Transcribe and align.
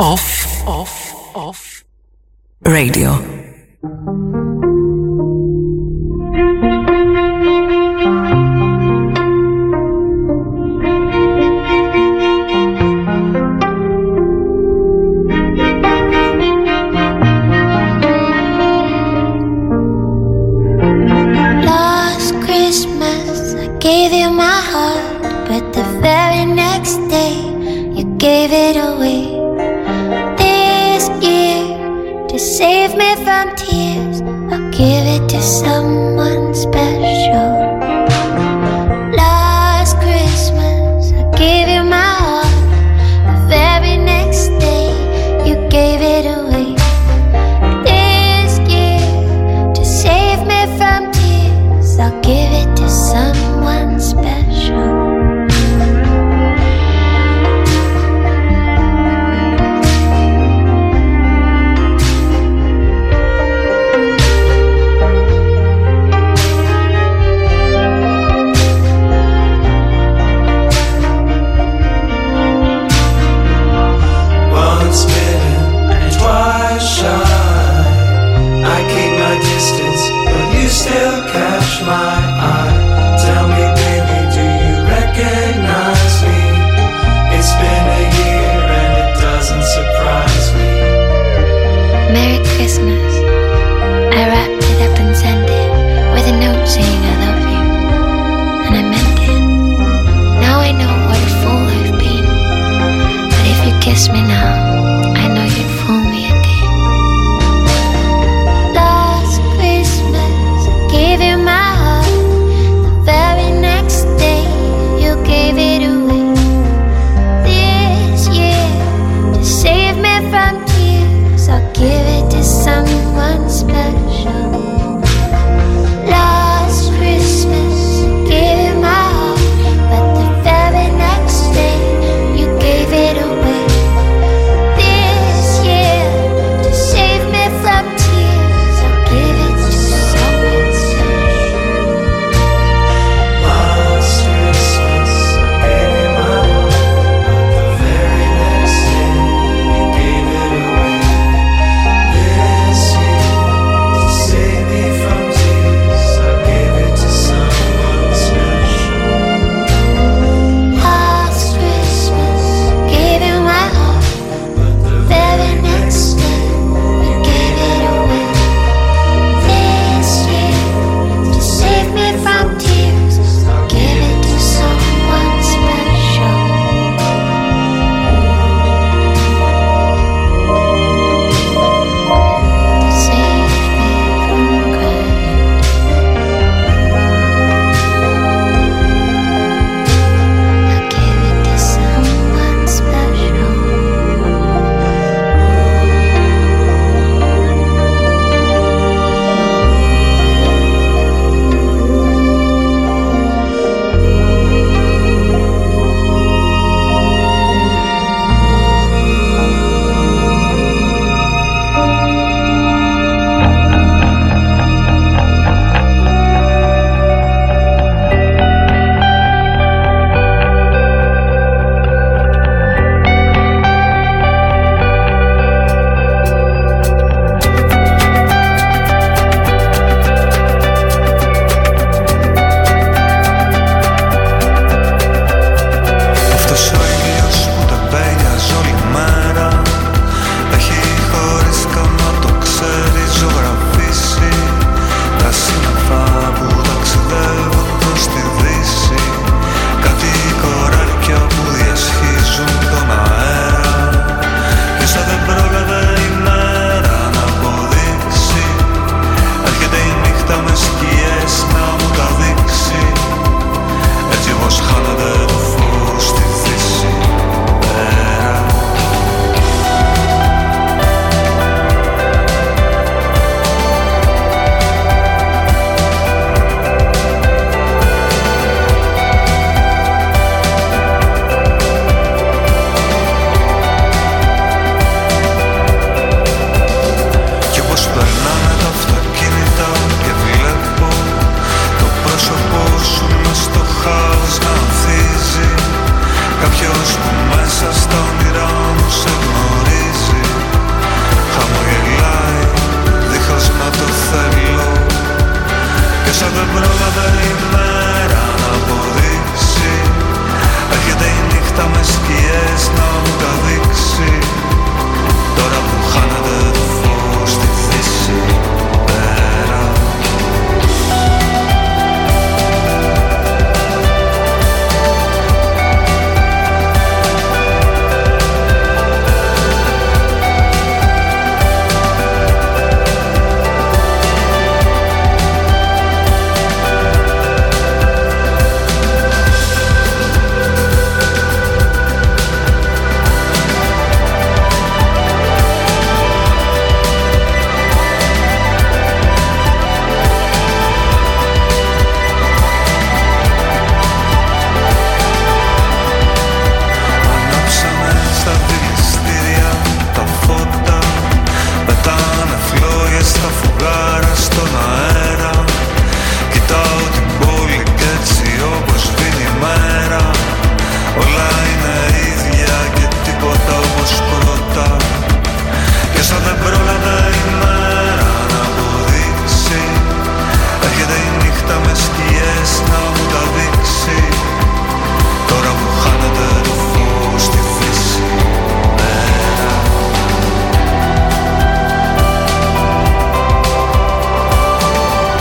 Off, 0.00 0.66
off, 0.66 1.36
off. 1.36 1.84
Radio. 2.64 3.18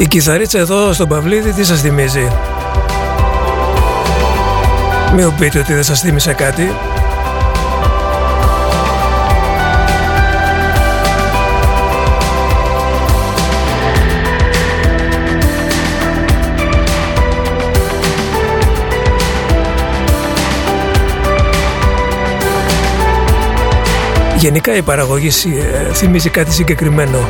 Κιθαρίτσα 0.09 0.59
εδώ 0.59 0.93
στον 0.93 1.07
Παυλίδη 1.07 1.53
τι 1.53 1.63
σας 1.63 1.81
θυμίζει; 1.81 2.27
Μην 5.15 5.25
μου 5.25 5.35
πείτε 5.39 5.59
ότι 5.59 5.73
δεν 5.73 5.83
σας 5.83 5.99
θύμισε 5.99 6.33
κάτι. 6.33 6.71
Γενικά 24.37 24.75
η 24.75 24.81
παραγωγή 24.81 25.27
ε, 25.27 25.93
θυμίζει 25.93 26.29
κάτι 26.29 26.53
συγκεκριμένο. 26.53 27.27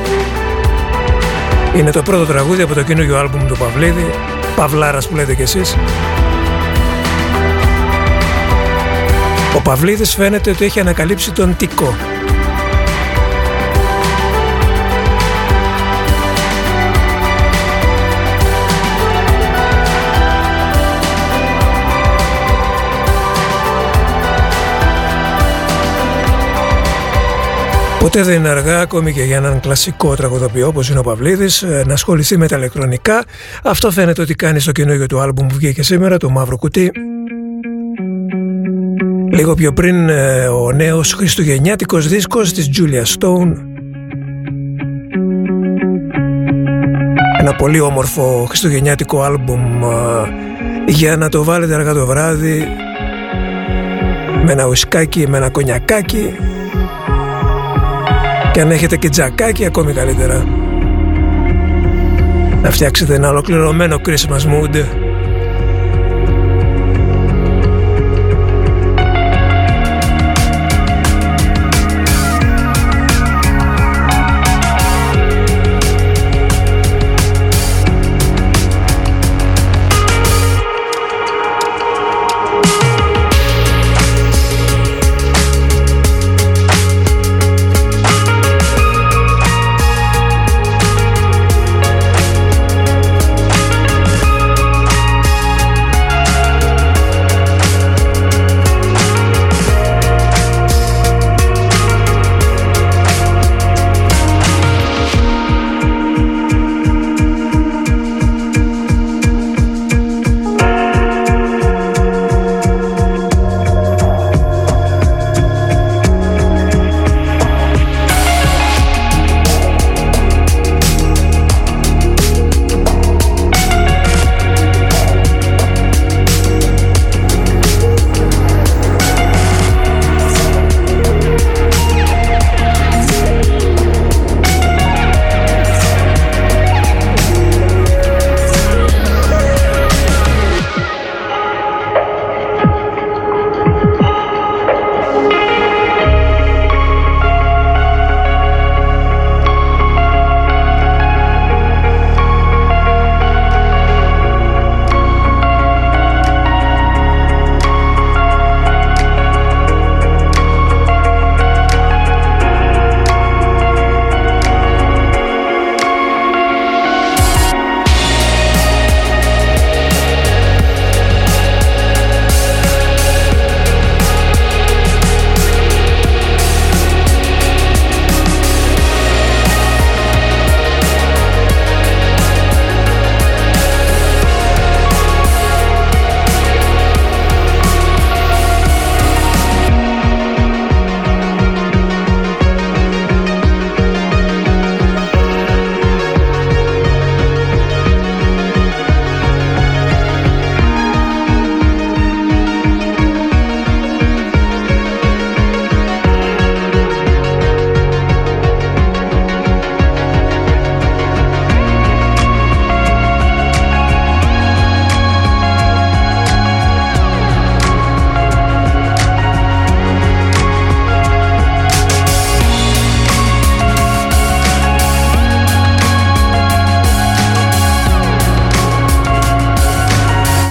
Είναι 1.75 1.91
το 1.91 2.01
πρώτο 2.01 2.25
τραγούδι 2.25 2.61
από 2.61 2.73
το 2.73 2.83
καινούργιο 2.83 3.17
άλμπουμ 3.17 3.45
του 3.45 3.57
Παυλίδη, 3.57 4.05
Παυλάρας 4.55 5.07
που 5.07 5.15
λέτε 5.15 5.35
κι 5.35 5.41
εσείς. 5.41 5.75
Ο 9.55 9.61
Παυλίδης 9.61 10.15
φαίνεται 10.15 10.49
ότι 10.49 10.65
έχει 10.65 10.79
ανακαλύψει 10.79 11.31
τον 11.31 11.55
Τικό. 11.57 11.95
Ποτέ 27.99 28.23
δεν 28.23 28.35
είναι 28.35 28.49
αργά 28.49 28.79
ακόμη 28.79 29.13
και 29.13 29.23
για 29.23 29.35
έναν 29.35 29.59
κλασικό 29.59 30.15
τραγουδοποιό 30.15 30.67
όπως 30.67 30.89
είναι 30.89 30.99
ο 30.99 31.01
Παυλίδης 31.01 31.61
ε, 31.61 31.83
να 31.87 31.93
ασχοληθεί 31.93 32.37
με 32.37 32.47
τα 32.47 32.57
ηλεκτρονικά. 32.57 33.25
Αυτό 33.63 33.91
φαίνεται 33.91 34.21
ότι 34.21 34.35
κάνει 34.35 34.59
στο 34.59 34.71
καινούργιο 34.71 35.05
του 35.05 35.19
άλμπουμ 35.19 35.47
που 35.47 35.55
βγήκε 35.55 35.83
σήμερα, 35.83 36.17
το 36.17 36.29
Μαύρο 36.29 36.57
Κουτί. 36.57 36.91
Λίγο 39.31 39.53
πιο 39.53 39.73
πριν 39.73 40.09
ε, 40.09 40.47
ο 40.47 40.71
νέος 40.71 41.13
χριστουγεννιάτικος 41.13 42.07
δίσκος 42.07 42.53
της 42.53 42.69
Julia 42.77 43.03
Stone 43.17 43.53
Ένα 47.39 47.55
πολύ 47.55 47.79
όμορφο 47.79 48.45
χριστουγεννιάτικο 48.47 49.21
άλμπουμ 49.21 49.83
ε, 49.83 50.91
για 50.91 51.17
να 51.17 51.29
το 51.29 51.43
βάλετε 51.43 51.73
αργά 51.73 51.93
το 51.93 52.05
βράδυ 52.05 52.67
με 54.45 54.51
ένα 54.51 54.65
ουσκάκι, 54.67 55.27
με 55.27 55.37
ένα 55.37 55.49
κονιακάκι 55.49 56.35
και 58.59 58.65
αν 58.65 58.71
έχετε 58.71 58.97
και 58.97 59.09
τζακάκι 59.09 59.65
ακόμη 59.65 59.93
καλύτερα. 59.93 60.45
Να 62.61 62.69
φτιάξετε 62.69 63.13
ένα 63.15 63.29
ολοκληρωμένο 63.29 64.01
Christmas 64.05 64.41
mood 64.41 64.83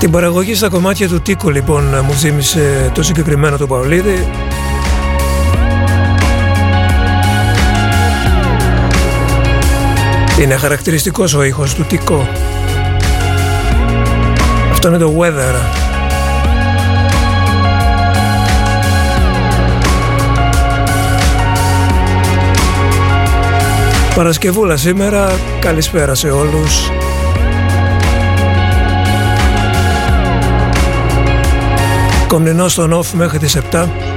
Την 0.09 0.17
παραγωγή 0.17 0.55
στα 0.55 0.69
κομμάτια 0.69 1.09
του 1.09 1.21
Τίκο 1.21 1.51
λοιπόν 1.51 1.85
μου 2.05 2.13
ζήμισε 2.13 2.91
το 2.95 3.03
συγκεκριμένο 3.03 3.57
το 3.57 3.67
Παολίδη. 3.67 4.29
Είναι 10.41 10.57
χαρακτηριστικός 10.57 11.35
ο 11.35 11.43
ήχος 11.43 11.75
του 11.75 11.85
Τίκο. 11.85 12.29
Αυτό 14.71 14.89
είναι 14.89 14.99
το 14.99 15.15
Weather. 15.19 15.55
Παρασκευούλα 24.15 24.77
σήμερα, 24.77 25.39
καλησπέρα 25.61 26.15
σε 26.15 26.31
όλους 26.31 26.91
Κομνηνό 32.29 32.69
στον 32.69 32.93
off 32.93 33.07
μέχρι 33.13 33.39
τις 33.39 33.51
7 33.51 34.08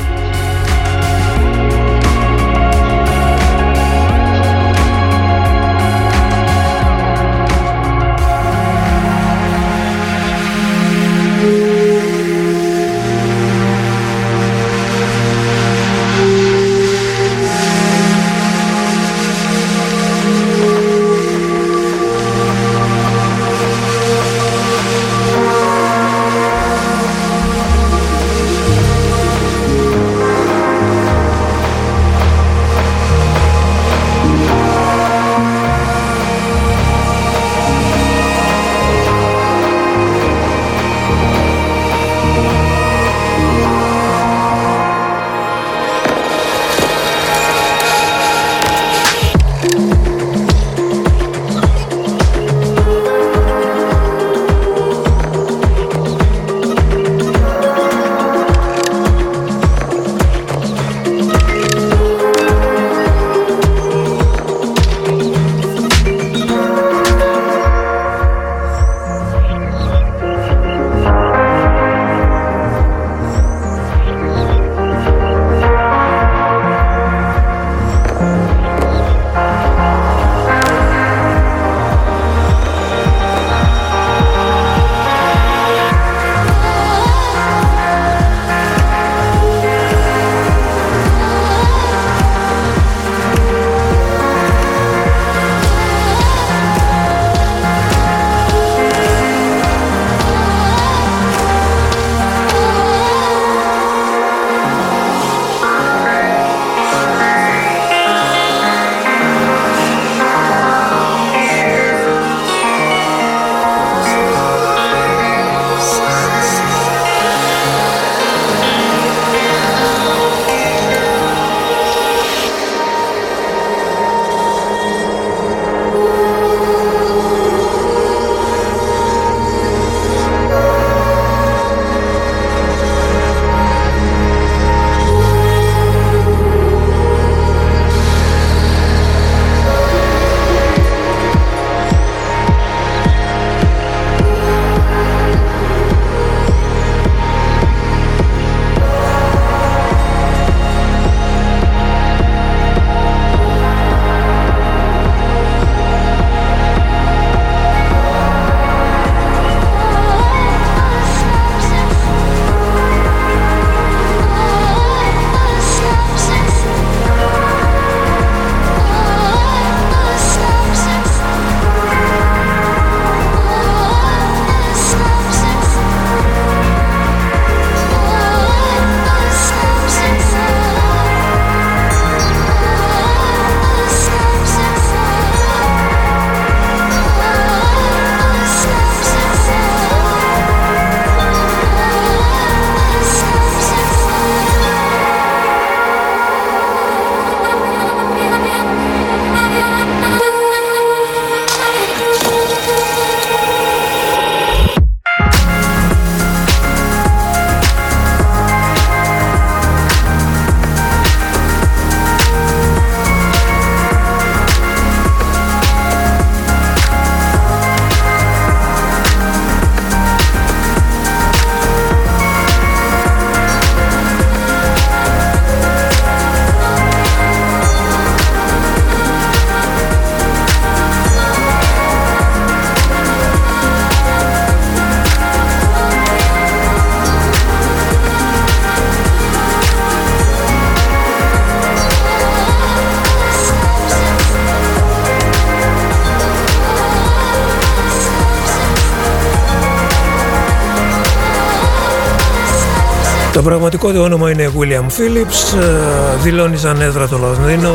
Το 253.42 253.48
πραγματικό 253.48 253.92
του 253.92 254.02
όνομα 254.02 254.32
είναι 254.32 254.52
William 254.60 254.86
Phillips, 254.86 255.60
ε, 255.60 256.18
δηλώνει 256.22 256.58
σαν 256.58 256.82
έδρα 256.82 257.08
το 257.08 257.18
Λονδίνο, 257.18 257.74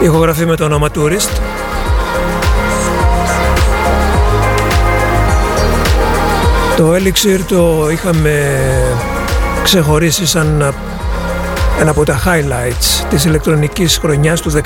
ηχογραφεί 0.00 0.46
με 0.46 0.56
το 0.56 0.64
όνομα 0.64 0.88
Tourist. 0.94 1.40
Το 6.76 6.94
Elixir 6.94 7.40
το 7.48 7.90
είχαμε 7.90 8.58
ξεχωρίσει 9.62 10.26
σαν 10.26 10.74
ένα 11.80 11.90
από 11.90 12.04
τα 12.04 12.20
highlights 12.24 13.06
της 13.10 13.24
ηλεκτρονικής 13.24 13.98
χρονιάς 13.98 14.40
του 14.40 14.50
19 14.50 14.60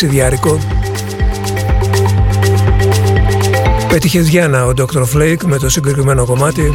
ταξιδιάρικο 0.00 0.58
Πέτυχε 3.88 4.20
Διάννα 4.20 4.66
ο 4.66 4.72
Dr. 4.76 5.04
Flake 5.14 5.44
με 5.44 5.58
το 5.58 5.68
συγκεκριμένο 5.68 6.24
κομμάτι 6.24 6.72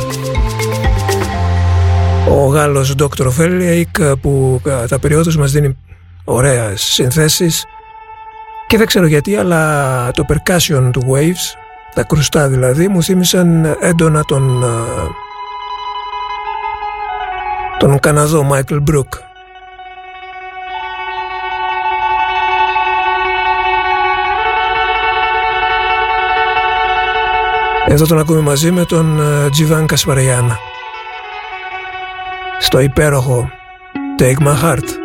ο 2.29 2.45
Γάλλος 2.45 2.95
Dr. 2.97 3.27
Feliak 3.39 4.17
που 4.21 4.61
τα 4.87 4.99
περιόδους 4.99 5.37
μας 5.37 5.51
δίνει 5.51 5.77
ωραίες 6.23 6.81
συνθέσεις 6.81 7.65
και 8.67 8.77
δεν 8.77 8.87
ξέρω 8.87 9.05
γιατί 9.05 9.35
αλλά 9.35 10.11
το 10.11 10.25
percussion 10.27 10.89
του 10.91 11.01
Waves 11.11 11.57
τα 11.93 12.03
κρουστά 12.03 12.47
δηλαδή 12.47 12.87
μου 12.87 13.03
θύμισαν 13.03 13.77
έντονα 13.79 14.23
τον 14.23 14.63
τον 17.79 17.99
Καναδό 17.99 18.47
Michael 18.51 18.79
Brook 18.91 19.24
Εδώ 27.95 28.05
τον 28.05 28.19
ακούμε 28.19 28.39
μαζί 28.39 28.71
με 28.71 28.85
τον 28.85 29.19
Τζιβάν 29.51 29.85
Κασπαριάνα 29.85 30.57
στο 32.59 32.79
υπέροχο 32.79 33.49
Take 34.19 34.47
My 34.47 34.63
Heart. 34.63 35.04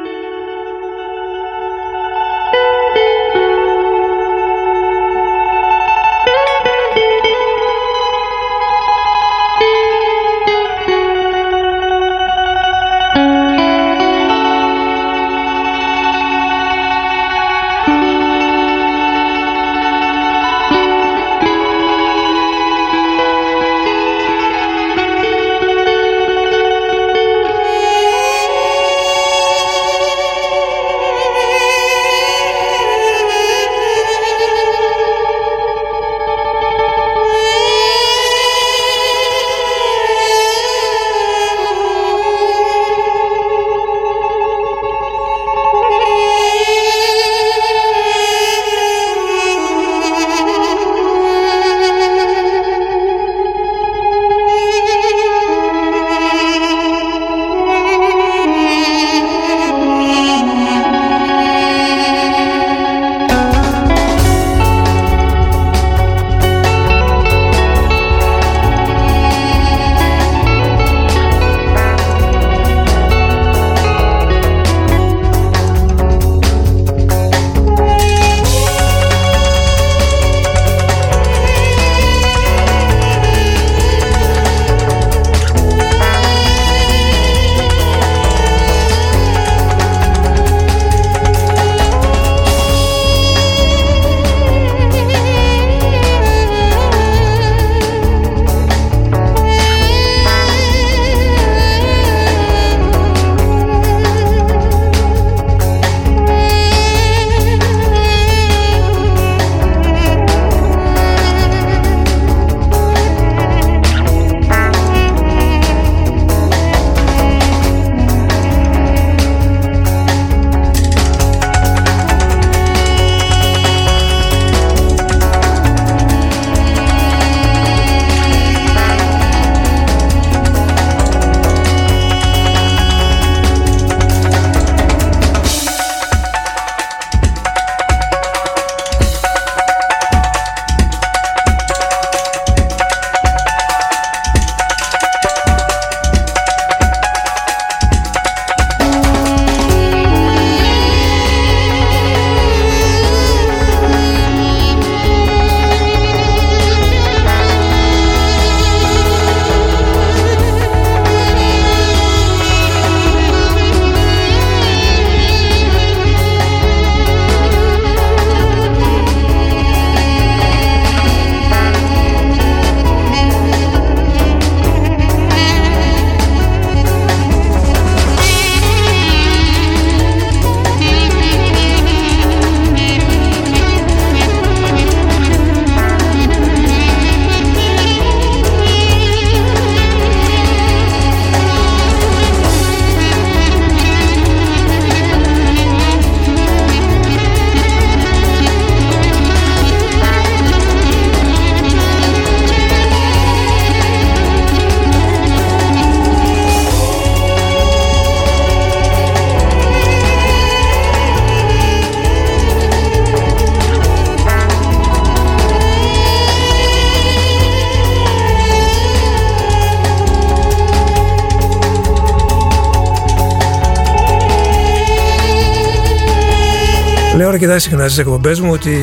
Αρκετά 227.42 227.58
συχνά 227.58 227.84
στις 227.84 227.98
εκπομπές 227.98 228.40
μου 228.40 228.50
ότι 228.52 228.76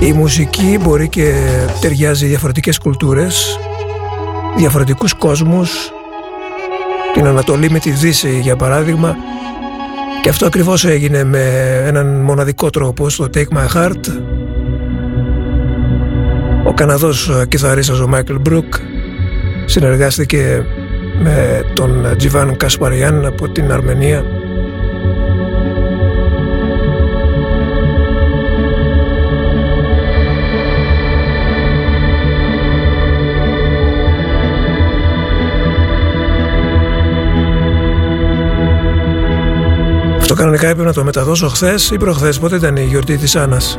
η 0.00 0.12
μουσική 0.12 0.78
μπορεί 0.82 1.08
και 1.08 1.34
ταιριάζει 1.80 2.26
διαφορετικές 2.26 2.78
κουλτούρες, 2.78 3.58
διαφορετικούς 4.56 5.14
κόσμους, 5.14 5.92
την 7.14 7.26
Ανατολή 7.26 7.70
με 7.70 7.78
τη 7.78 7.90
Δύση 7.90 8.38
για 8.40 8.56
παράδειγμα. 8.56 9.16
Και 10.22 10.28
αυτό 10.28 10.46
ακριβώς 10.46 10.84
έγινε 10.84 11.24
με 11.24 11.42
έναν 11.86 12.20
μοναδικό 12.20 12.70
τρόπο 12.70 13.08
στο 13.08 13.26
Take 13.34 13.56
My 13.56 13.66
Heart. 13.76 14.04
Ο 16.66 16.72
Καναδός 16.72 17.30
κιθαρίστας 17.48 18.00
ο 18.00 18.08
Μάικλ 18.08 18.34
Μπρουκ 18.40 18.74
συνεργάστηκε 19.64 20.64
με 21.22 21.64
τον 21.74 22.14
Τζιβάν 22.16 22.56
Κασπαριάν 22.56 23.26
από 23.26 23.48
την 23.48 23.72
Αρμενία 23.72 24.24
κανονικά 40.36 40.68
έπρεπε 40.68 40.88
να 40.88 40.92
το 40.92 41.04
μεταδώσω 41.04 41.48
χθες 41.48 41.90
ή 41.90 41.96
προχθές. 41.96 42.38
Πότε 42.38 42.56
ήταν 42.56 42.76
η 42.76 42.84
γιορτή 42.84 43.16
της 43.16 43.36
Άννας. 43.36 43.78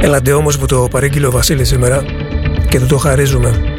Έλαντε 0.00 0.32
όμως 0.32 0.58
που 0.58 0.66
το 0.66 0.88
παρήγγειλε 0.90 1.26
ο 1.26 1.30
Βασίλης 1.30 1.68
σήμερα 1.68 2.04
και 2.68 2.78
του 2.78 2.86
το 2.86 2.96
χαρίζουμε. 2.96 3.77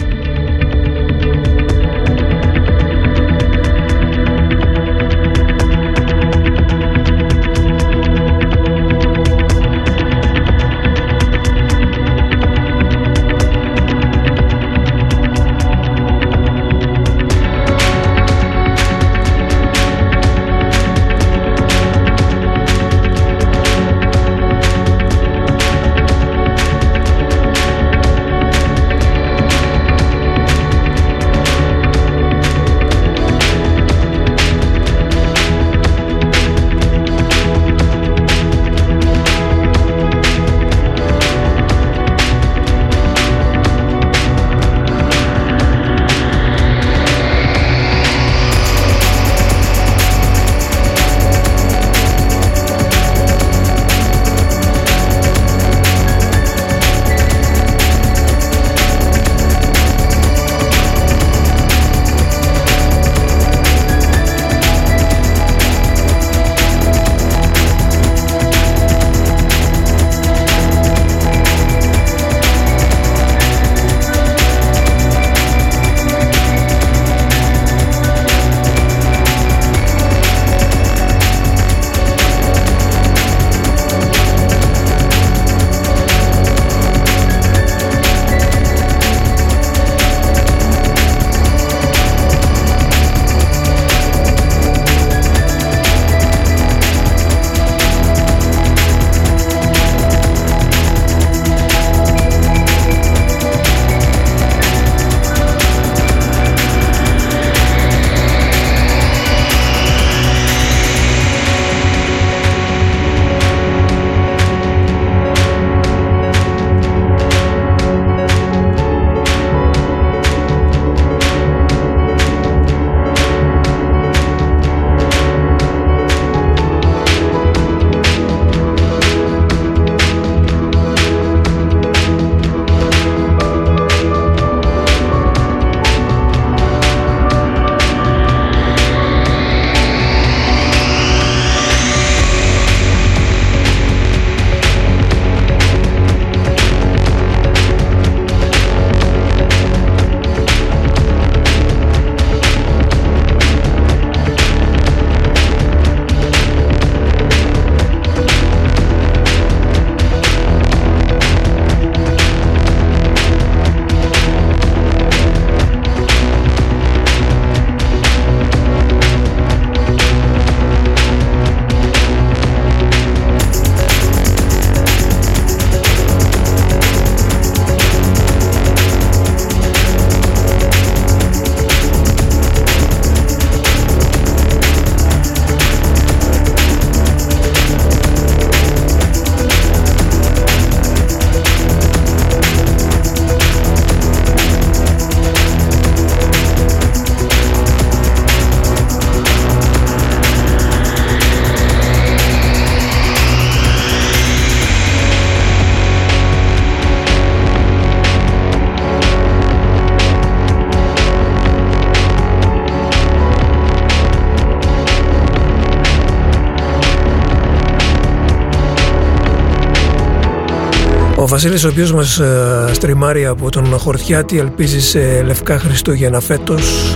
Βασίλης 221.41 221.63
ο 221.63 221.67
οποίος 221.67 221.93
μας 221.93 222.19
ε, 222.19 222.69
στριμάρει 222.71 223.25
από 223.25 223.52
τον 223.52 223.78
Χορτιάτη 223.78 224.39
ελπίζει 224.39 224.82
σε 224.82 225.23
λευκά 225.23 225.60
Χριστούγεννα 225.60 226.19
φέτος. 226.19 226.95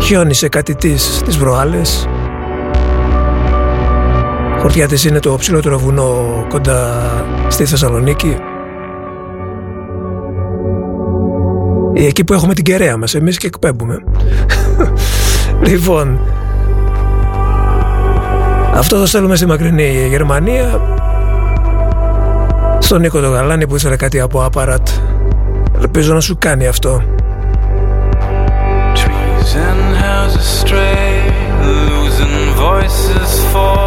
Χιόνισε 0.00 0.48
κάτι 0.48 0.74
της 0.74 1.22
τις 1.24 1.36
προάλλες 1.36 2.08
Χορτιάτης 4.58 5.04
είναι 5.04 5.18
το 5.18 5.36
ψηλότερο 5.36 5.78
βουνό 5.78 6.46
κοντά 6.48 7.00
στη 7.48 7.64
Θεσσαλονίκη. 7.64 8.36
Εκεί 11.94 12.24
που 12.24 12.32
έχουμε 12.32 12.54
την 12.54 12.64
κεραία 12.64 12.96
μας 12.96 13.14
εμείς 13.14 13.38
και 13.38 13.46
εκπέμπουμε. 13.46 13.98
Λοιπόν 15.68 16.20
Αυτό 18.74 18.98
το 18.98 19.06
στέλνουμε 19.06 19.36
στη 19.36 19.46
μακρινή 19.46 20.06
Γερμανία 20.08 20.80
στον 22.82 23.00
Νίκο 23.00 23.20
το 23.20 23.28
Γαλάνη 23.28 23.66
που 23.66 23.76
ήθελε 23.76 23.96
κάτι 23.96 24.20
από 24.20 24.44
απαρατ. 24.44 24.88
Ελπίζω 25.80 26.14
να 26.14 26.20
σου 26.20 26.36
κάνει 26.38 26.66
αυτό. 26.66 27.02
Trees 28.94 29.52
and 29.68 29.96
houses 30.06 30.48
stray, 30.62 31.10
losing 31.88 32.36
voices 32.64 33.30
for 33.52 33.81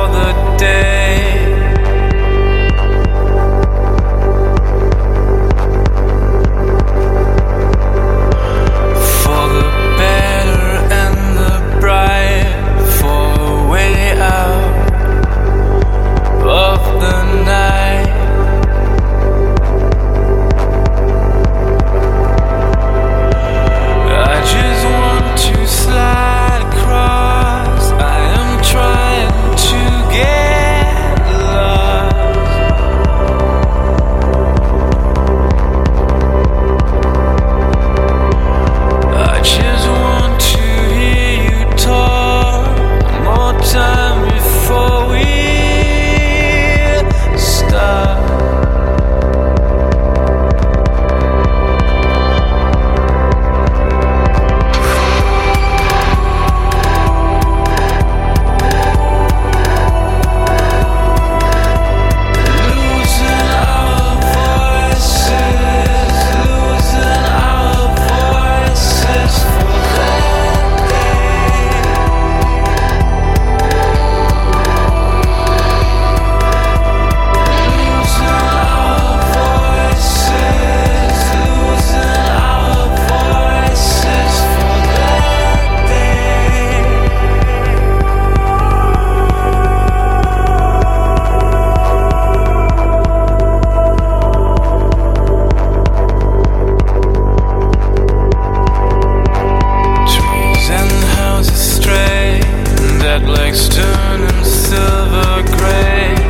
jet 103.19 103.30
legs 103.30 103.69
turning 103.69 104.43
silver 104.43 105.43
gray. 105.58 106.24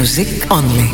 Music 0.00 0.50
only. 0.50 0.89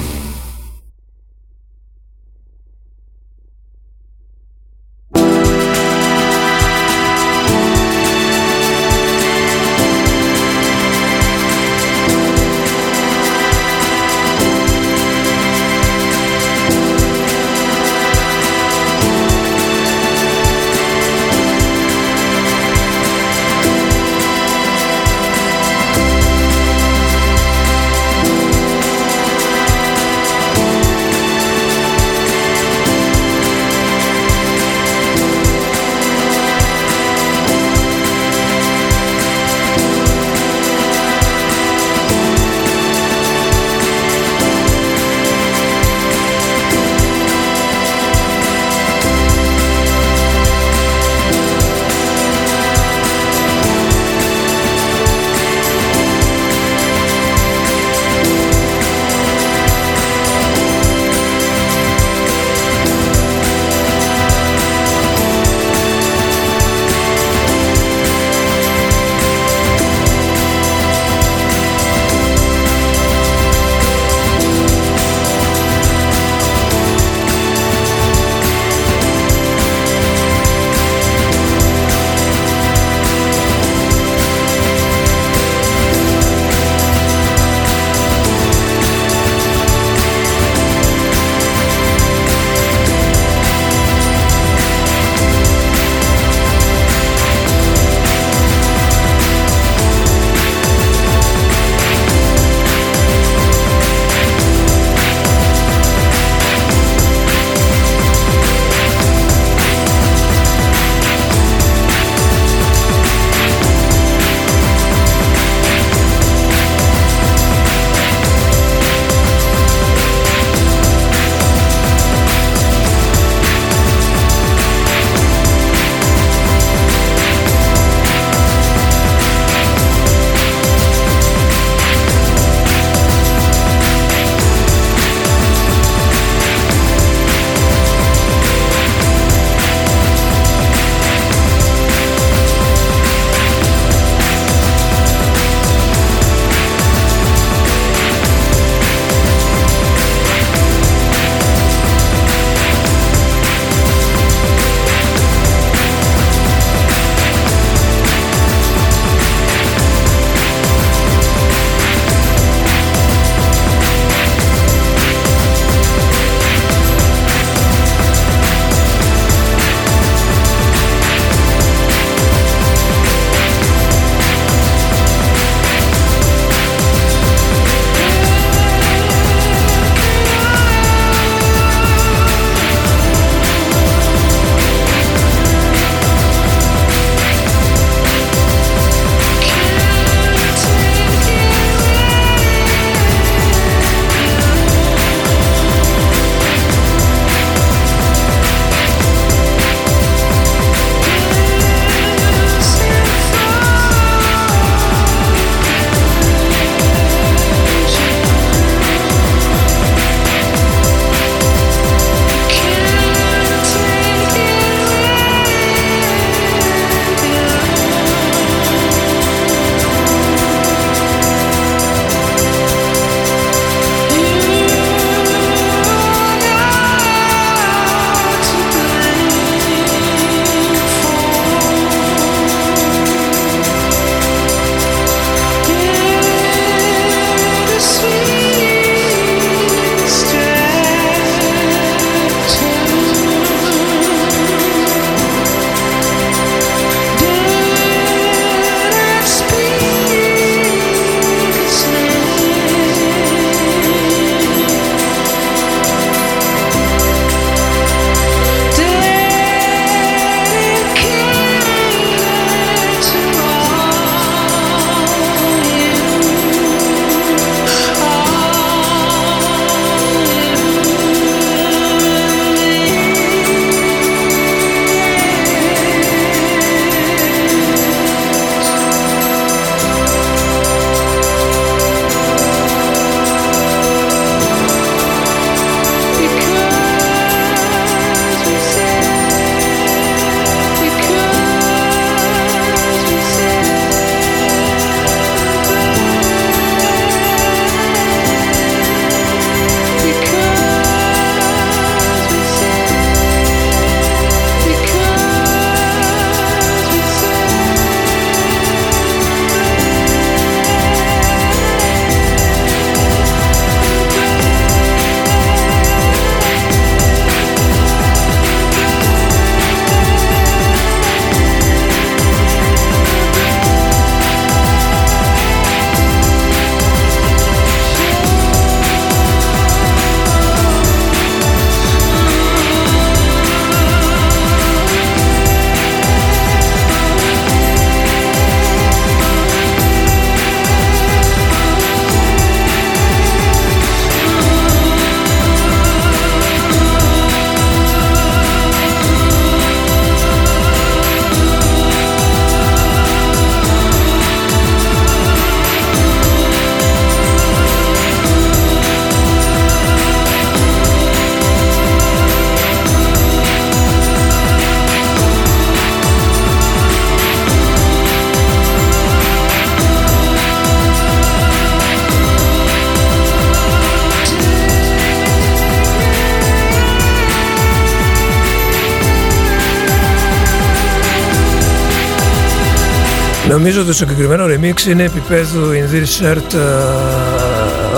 Νομίζω 383.67 383.85
ότι 383.85 383.91
το 383.91 383.97
συγκεκριμένο 383.97 384.45
remix 384.45 384.87
είναι 384.87 385.03
επίπεδου 385.03 385.71
In 385.71 385.95
This 385.95 386.07
Shirt 386.23 386.55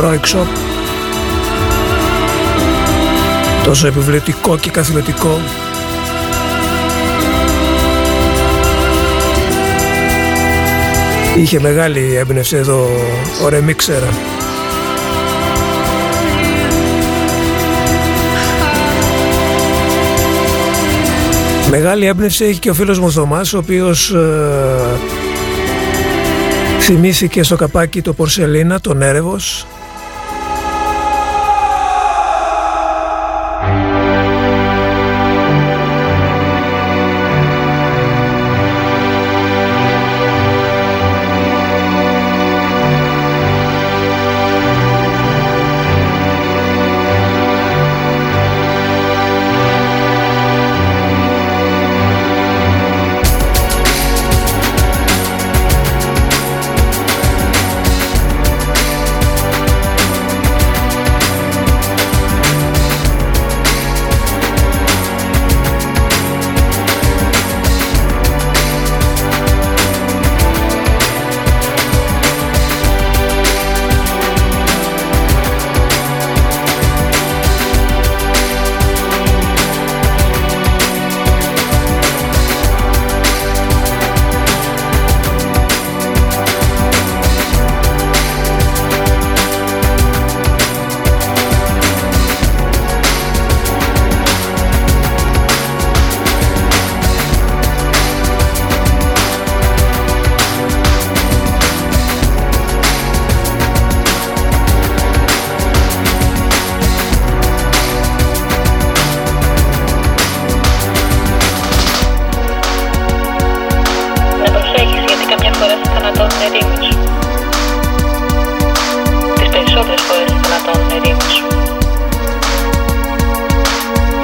uh, 0.05 0.47
τόσο 3.65 3.87
επιβλητικό 3.87 4.59
και 4.59 4.71
καθηλωτικό. 4.71 5.41
Είχε 11.37 11.61
μεγάλη 11.61 12.15
έμπνευση 12.17 12.57
εδώ 12.57 12.83
ο 13.45 13.49
Remixer. 13.51 14.03
Μεγάλη 21.71 22.07
έμπνευση 22.07 22.45
έχει 22.45 22.59
και 22.59 22.71
ο 22.71 22.75
φίλος 22.75 22.99
μου 22.99 23.13
Θωμάς 23.13 23.53
ο 23.53 23.59
οποίος 23.59 24.11
ε, 24.11 25.28
θυμήθηκε 26.91 27.43
στο 27.43 27.57
καπάκι 27.57 28.03
το 28.03 28.13
Πορσελίνα, 28.13 28.81
τον 28.81 29.03
Έρευος 29.03 29.67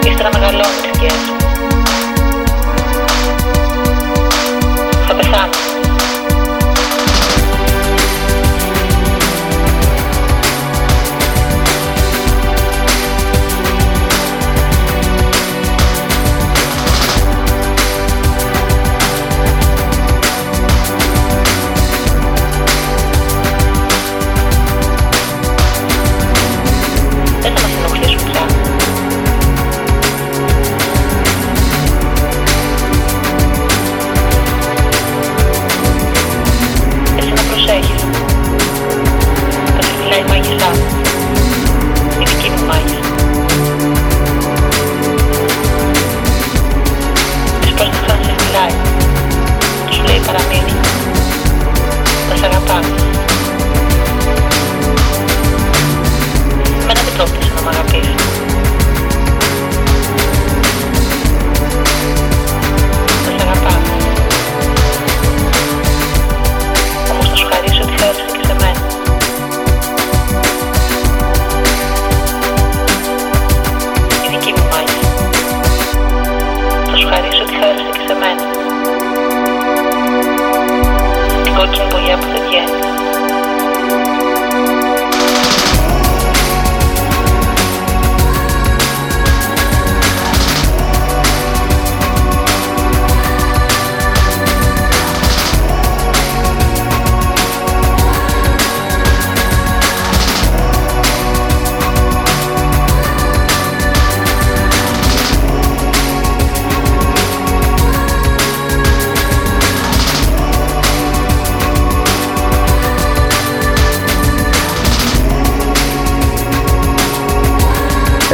ύστερα 0.09 0.29
μεγαλώνει 0.33 0.91
και 1.01 1.13
Θα 5.07 5.15
πεθάνω. 5.15 5.64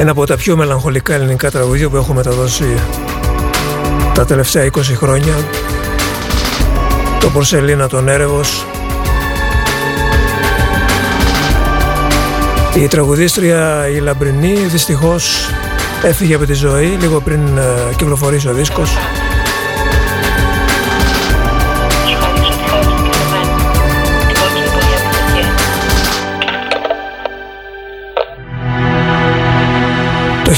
Ένα 0.01 0.11
από 0.11 0.27
τα 0.27 0.37
πιο 0.37 0.57
μελαγχολικά 0.57 1.15
ελληνικά 1.15 1.51
τραγούδια 1.51 1.89
που 1.89 1.97
έχω 1.97 2.13
μεταδώσει 2.13 2.75
τα 4.15 4.25
τελευταία 4.25 4.71
20 4.73 4.81
χρόνια. 4.95 5.35
Το 7.21 7.31
Πορσελίνα 7.31 7.89
τον 7.89 8.09
Έρευος. 8.09 8.67
Η 12.75 12.87
τραγουδίστρια 12.87 13.89
η 13.89 13.99
Λαμπρινή 13.99 14.53
δυστυχώς 14.53 15.51
έφυγε 16.03 16.35
από 16.35 16.45
τη 16.47 16.53
ζωή 16.53 16.87
λίγο 16.87 17.21
πριν 17.21 17.59
ε, 17.59 17.95
κυκλοφορήσει 17.97 18.49
ο 18.49 18.53
δίσκος 18.53 18.97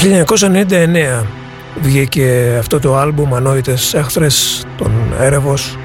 1999 0.03 1.25
βγήκε 1.81 2.55
αυτό 2.59 2.79
το 2.79 2.97
άλμπουμ 2.97 3.35
«Ανόητες 3.35 3.93
έχθρες» 3.93 4.65
των 4.77 4.91
Έρευος 5.19 5.77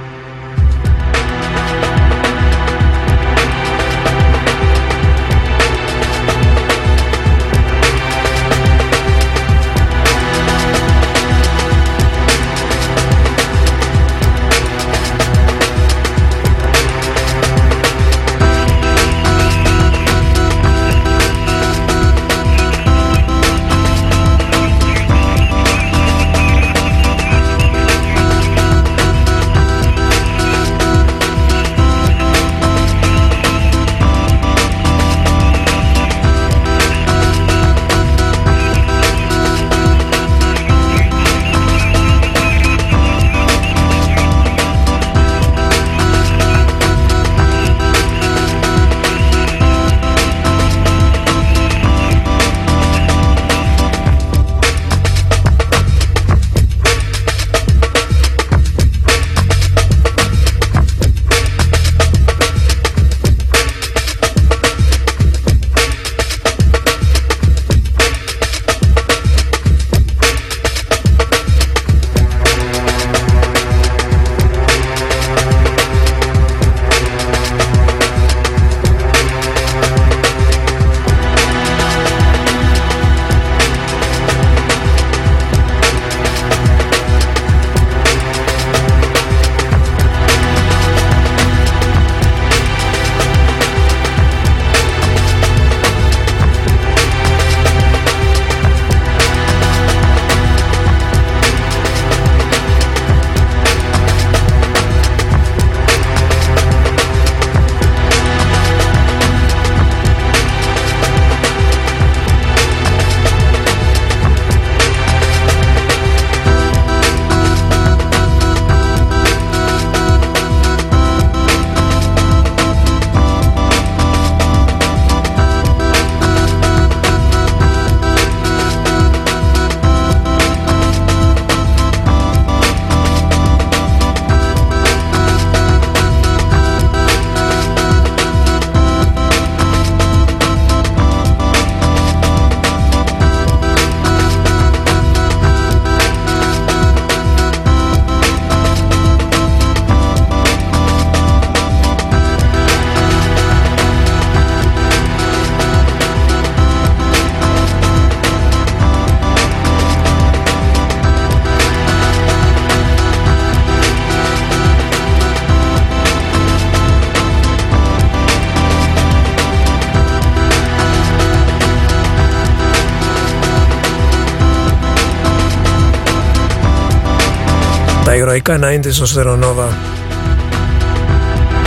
ηρωικά 178.52 178.88
90 178.88 178.92
στο 178.92 179.06
Στερονόβα 179.06 179.76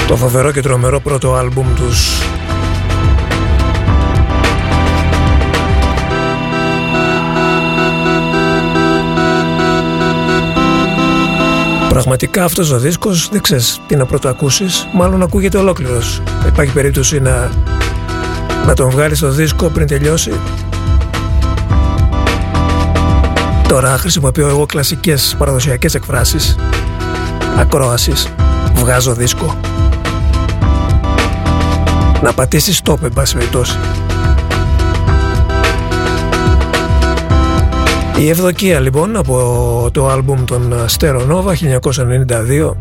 το 0.08 0.16
φοβερό 0.16 0.52
και 0.52 0.62
τρομερό 0.62 1.00
πρώτο 1.00 1.34
άλμπουμ 1.34 1.74
τους. 1.74 2.22
Πραγματικά 11.90 12.44
αυτός 12.44 12.72
ο 12.72 12.80
δίσκος 12.80 13.30
δεν 13.30 13.42
ξέρεις 13.42 13.82
τι 13.88 13.96
να 13.96 14.06
πρωτοακούσεις 14.06 14.88
Μάλλον 14.94 15.24
ακούγεται 15.24 15.58
ολόκληρος. 15.58 16.22
Υπάρχει 16.48 16.74
περίπτωση 16.74 17.20
να, 17.20 17.52
να 18.66 18.74
τον 18.74 18.90
βγάλεις 18.90 19.18
στο 19.18 19.30
δίσκο 19.30 19.70
πριν 19.70 19.88
τελειώσει 19.88 20.32
Τώρα 23.72 23.98
χρησιμοποιώ 23.98 24.48
εγώ 24.48 24.66
κλασικές 24.66 25.36
παραδοσιακές 25.38 25.96
εκφράσεις. 25.96 26.56
Ακρόασης. 27.58 28.28
Βγάζω 28.74 29.14
δίσκο. 29.14 29.60
Να 32.24 32.34
πατήσεις 32.34 32.82
stop 32.84 33.02
εν 33.04 33.14
πάση 33.14 33.36
περιπτώσει. 33.36 33.78
Η 38.20 38.30
Ευδοκία 38.30 38.80
λοιπόν 38.80 39.16
από 39.16 39.90
το 39.94 40.08
άλμπουμ 40.08 40.44
των 40.44 40.74
Stereo 41.00 41.22
Nova 41.30 41.54
1992 42.60 42.72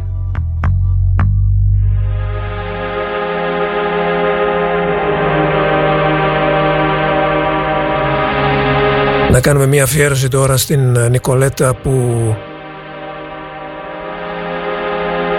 Να 9.30 9.40
κάνουμε 9.40 9.66
μια 9.66 9.82
αφιέρωση 9.82 10.28
τώρα 10.28 10.56
στην 10.56 10.98
Νικολέτα 11.10 11.74
που 11.74 12.36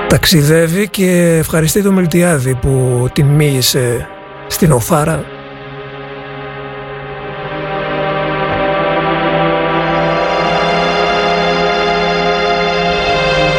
ταξιδεύει 0.08 0.88
και 0.88 1.38
ευχαριστεί 1.38 1.82
τον 1.82 1.94
Μιλτιάδη 1.94 2.56
που 2.56 3.08
την 3.14 3.26
μίλησε 3.26 4.08
στην 4.48 4.72
Οφάρα 4.72 5.26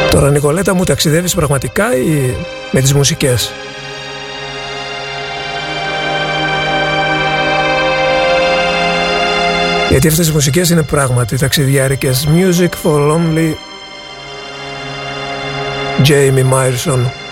Τώρα 0.09 0.29
Νικολέτα 0.29 0.73
μου 0.73 0.83
ταξιδεύεις 0.83 1.35
πραγματικά 1.35 1.95
ή 1.95 2.35
με 2.71 2.81
τις 2.81 2.93
μουσικές; 2.93 3.51
Γιατί 9.93 10.07
αυτές 10.07 10.27
οι 10.27 10.31
μουσικές 10.31 10.69
είναι 10.69 10.83
πράγματι 10.83 11.37
ταξιδιάρικες. 11.37 12.27
Music 12.35 12.69
for 12.83 13.11
Lonely 13.11 13.53
Jamie 16.07 16.51
Myerson 16.51 17.22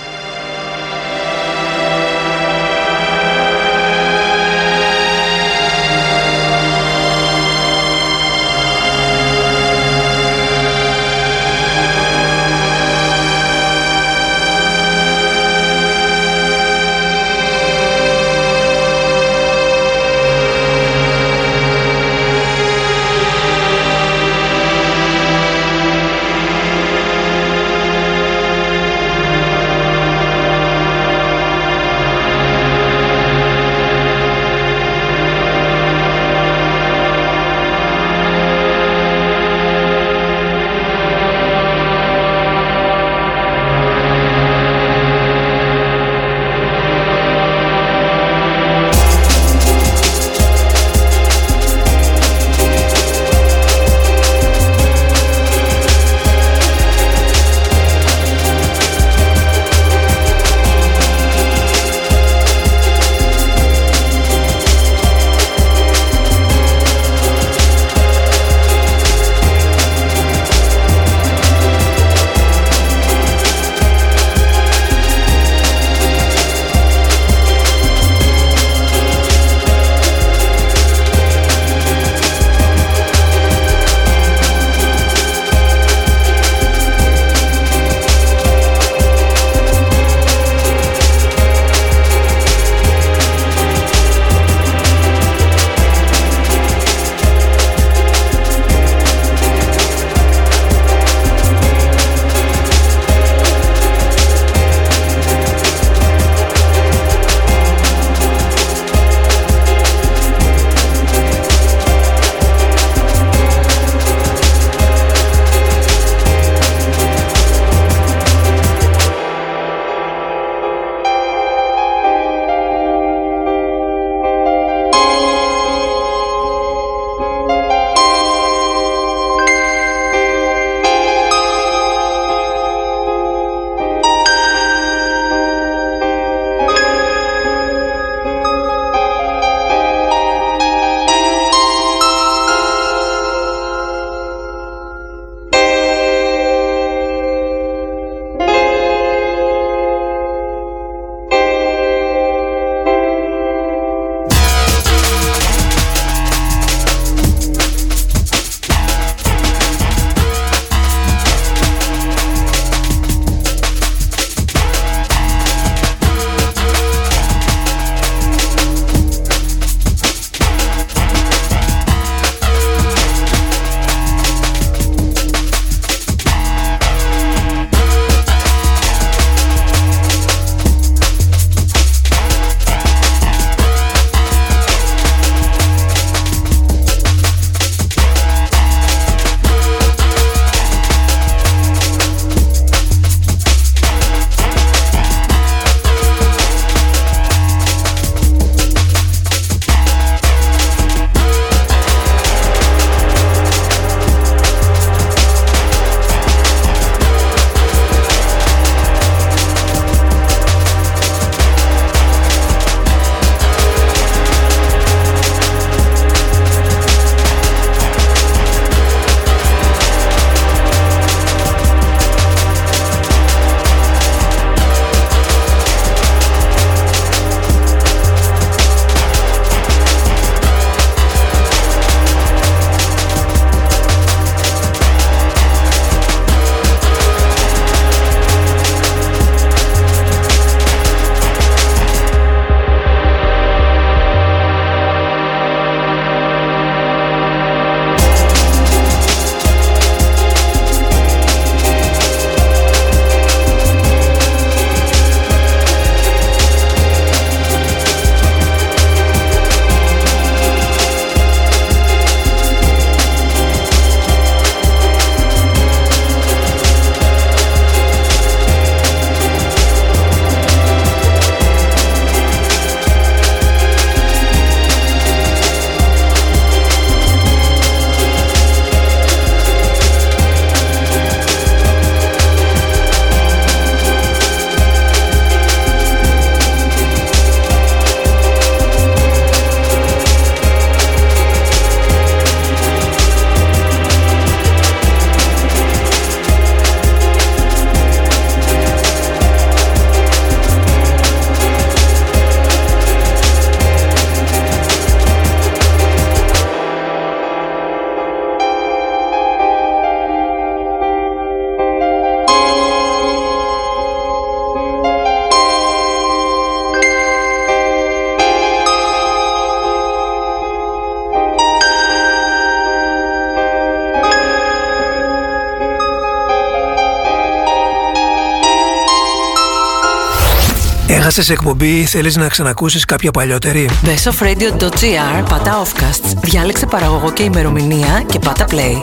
χάσεις 331.14 331.30
εκπομπή 331.30 331.86
θέλεις 331.86 332.16
να 332.16 332.28
ξανακούσεις 332.28 332.86
κάποια 332.86 333.12
παλιότερη; 333.12 333.70
Μπε 333.84 333.96
στο 333.96 334.12
radio.gr, 334.20 335.30
πατά 335.30 335.64
offcasts, 335.64 336.14
διάλεξε 336.22 336.66
παραγωγό 336.66 337.12
και 337.12 337.24
ημερομηνία 337.24 338.04
και 338.08 338.20
πάτα 338.20 338.46
play. 338.50 338.82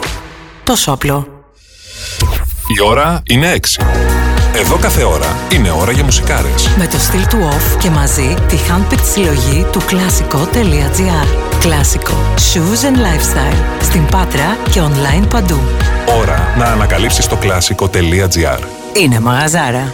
Τόσο 0.63 0.91
απλό. 0.91 1.43
Η 2.77 2.81
ώρα 2.81 3.21
είναι 3.25 3.59
6. 3.77 3.83
Εδώ 4.55 4.75
κάθε 4.75 5.03
ώρα 5.03 5.35
είναι 5.51 5.71
ώρα 5.71 5.91
για 5.91 6.03
μουσικάρες. 6.03 6.69
Με 6.77 6.87
το 6.87 6.99
στυλ 6.99 7.27
του 7.27 7.37
off 7.51 7.77
και 7.81 7.89
μαζί 7.89 8.35
τη 8.47 8.55
handpicked 8.69 9.05
συλλογή 9.13 9.65
του 9.71 9.81
κλασικό.gr. 9.85 11.27
Κλασικό. 11.59 12.33
Shoes 12.35 12.85
and 12.85 12.97
lifestyle. 12.97 13.81
Στην 13.81 14.05
Πάτρα 14.05 14.57
και 14.71 14.81
online 14.81 15.27
παντού. 15.29 15.59
Ώρα 16.19 16.55
να 16.57 16.65
ανακαλύψεις 16.65 17.27
το 17.27 17.35
κλασικό.gr. 17.35 18.59
Είναι 19.01 19.19
μαγαζάρα. 19.19 19.93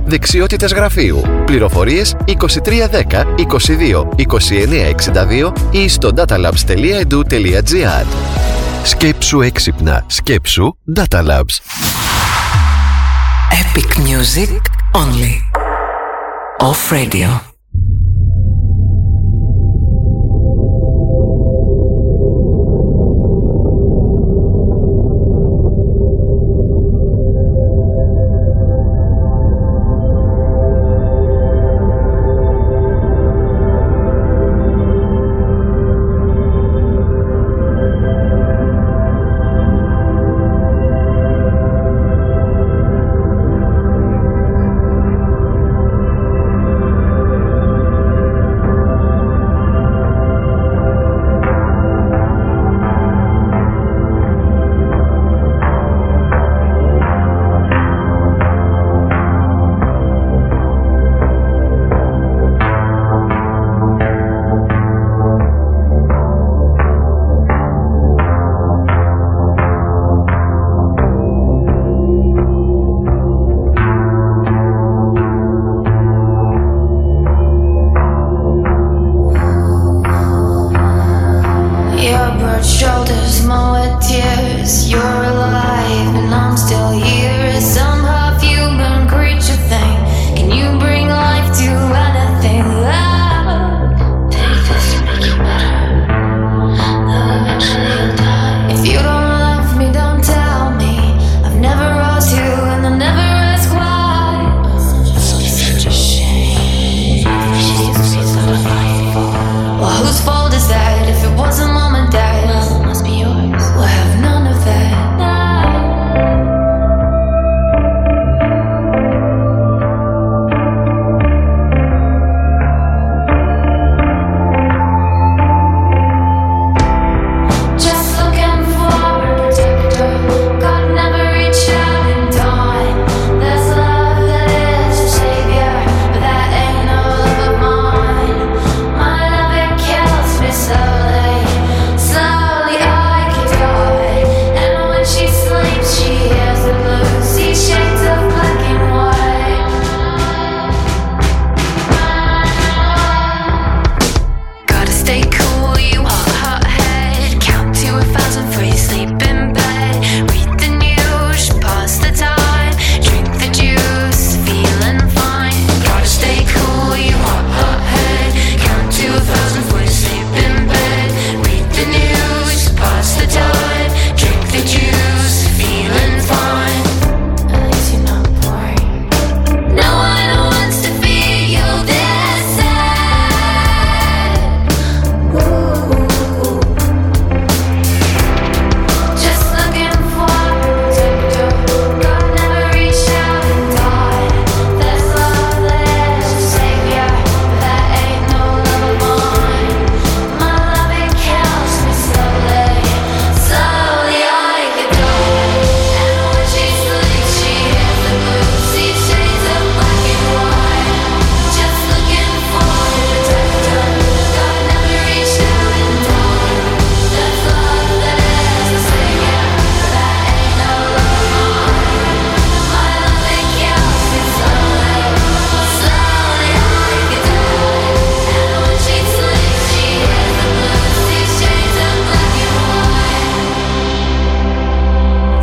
Δεξιότητες 0.11 0.73
γραφείου. 0.73 1.21
Πληροφορίες 1.45 2.15
2310 2.27 2.33
22 3.37 4.07
2962 4.17 5.53
ή 5.71 5.87
στο 5.87 6.09
datalabs.edu.gr 6.15 8.05
Σκέψου 8.83 9.41
έξυπνα. 9.41 10.03
Σκέψου 10.07 10.75
Data 10.95 11.19
Labs. 11.25 11.55
Epic 13.51 13.97
Music 13.97 14.51
Only. 14.93 15.35
Off 16.67 16.91
Radio. 16.91 17.50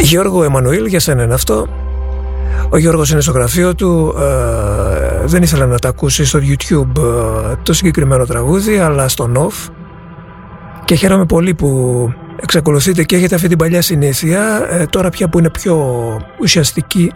Γιώργο 0.08 0.44
Εμμανουήλ, 0.44 0.86
για 0.86 1.00
σένα 1.00 1.22
είναι 1.22 1.34
αυτό. 1.34 1.66
Ο 2.70 2.78
Γιώργος 2.78 3.10
είναι 3.10 3.20
στο 3.20 3.32
γραφείο 3.32 3.74
του, 3.74 4.14
ε, 4.18 5.26
δεν 5.26 5.42
ήθελα 5.42 5.66
να 5.66 5.78
τα 5.78 5.88
ακούσει 5.88 6.24
στο 6.24 6.38
YouTube 6.42 7.02
ε, 7.02 7.54
το 7.62 7.72
συγκεκριμένο 7.72 8.24
τραγούδι, 8.24 8.78
αλλά 8.78 9.08
στο 9.08 9.26
Νόφ. 9.26 9.54
Και 10.84 10.94
χαίρομαι 10.94 11.24
πολύ 11.24 11.54
που 11.54 11.68
εξακολουθείτε 12.40 13.02
και 13.02 13.16
έχετε 13.16 13.34
αυτή 13.34 13.48
την 13.48 13.58
παλιά 13.58 13.82
συνήθεια, 13.82 14.66
ε, 14.70 14.84
τώρα 14.86 15.08
πια 15.08 15.28
που 15.28 15.38
είναι 15.38 15.50
πιο 15.50 15.76
ουσιαστική, 16.40 17.12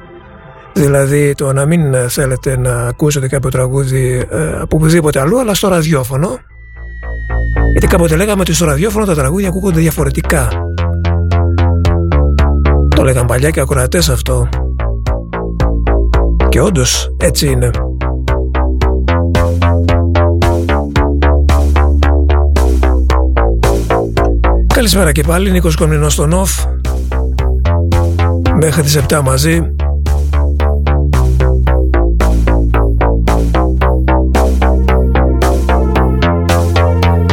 δηλαδή 0.72 1.34
το 1.34 1.52
να 1.52 1.66
μην 1.66 2.08
θέλετε 2.08 2.58
να 2.58 2.86
ακούσετε 2.86 3.28
κάποιο 3.28 3.50
τραγούδι 3.50 4.26
ε, 4.30 4.52
από 4.60 4.76
οπουδήποτε 4.76 5.20
αλλού, 5.20 5.40
αλλά 5.40 5.54
στο 5.54 5.68
ραδιόφωνο. 5.68 6.38
Γιατί 7.72 7.86
κάποτε 7.86 8.16
λέγαμε 8.16 8.40
ότι 8.40 8.54
στο 8.54 8.64
ραδιόφωνο 8.64 9.04
τα 9.04 9.14
τραγούδια 9.14 9.48
ακούγονται 9.48 9.80
διαφορετικά 9.80 10.48
το 13.02 13.08
λέγαν 13.08 13.26
παλιά 13.26 13.50
και 13.50 13.60
ακροατές 13.60 14.08
αυτό. 14.08 14.48
Και 16.48 16.60
όντως 16.60 17.14
έτσι 17.16 17.46
είναι. 17.46 17.70
Καλησπέρα 24.74 25.12
και 25.12 25.22
πάλι, 25.22 25.50
Νίκος 25.50 25.76
Κομνηνός 25.76 26.12
στον 26.12 26.32
ΟΦ 26.32 26.64
Μέχρι 28.54 28.82
τις 28.82 29.00
7 29.08 29.20
μαζί 29.24 29.74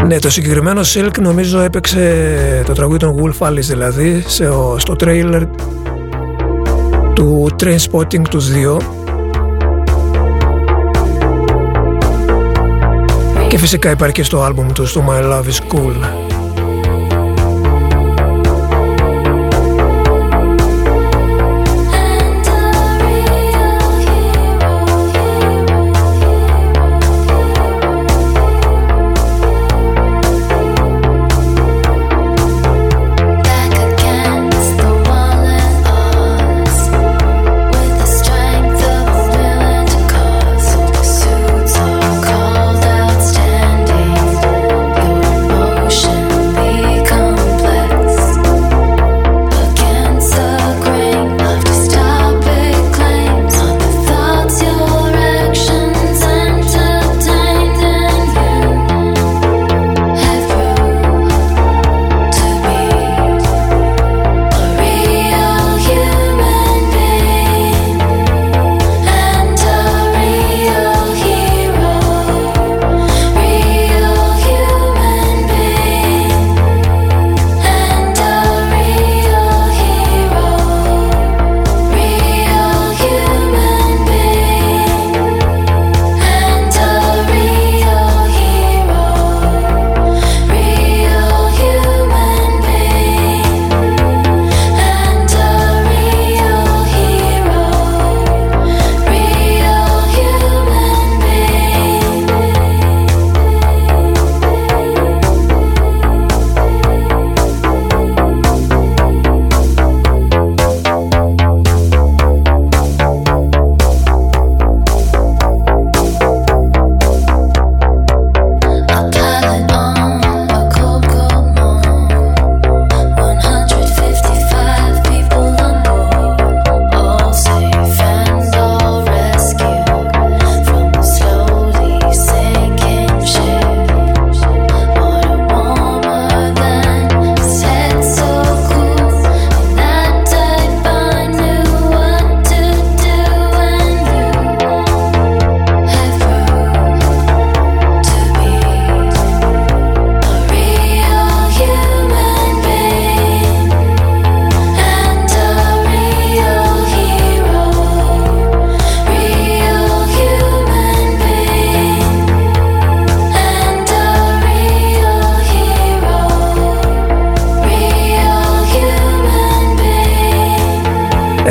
Ναι, 0.10 0.20
το 0.20 0.30
συγκεκριμένο 0.30 0.82
Silk 0.82 1.20
νομίζω 1.22 1.60
έπαιξε 1.60 2.64
το 2.66 2.74
τραγούδι 2.74 2.98
των 2.98 3.16
Wolf 3.22 3.48
Alice 3.48 3.60
δηλαδή 3.60 4.24
σε, 4.28 4.50
στο 4.78 4.96
τρέιλερ 4.96 5.44
του 7.14 7.50
Trainspotting 7.60 8.22
τους 8.30 8.48
2 8.52 8.78
και 13.48 13.58
φυσικά 13.58 13.92
υπάρχει 13.92 14.14
και 14.14 14.24
στο 14.24 14.42
άλμπουμ 14.42 14.68
του 14.72 14.86
στο 14.86 15.06
My 15.10 15.24
Love 15.24 15.44
Is 15.44 15.76
Cool 15.76 16.29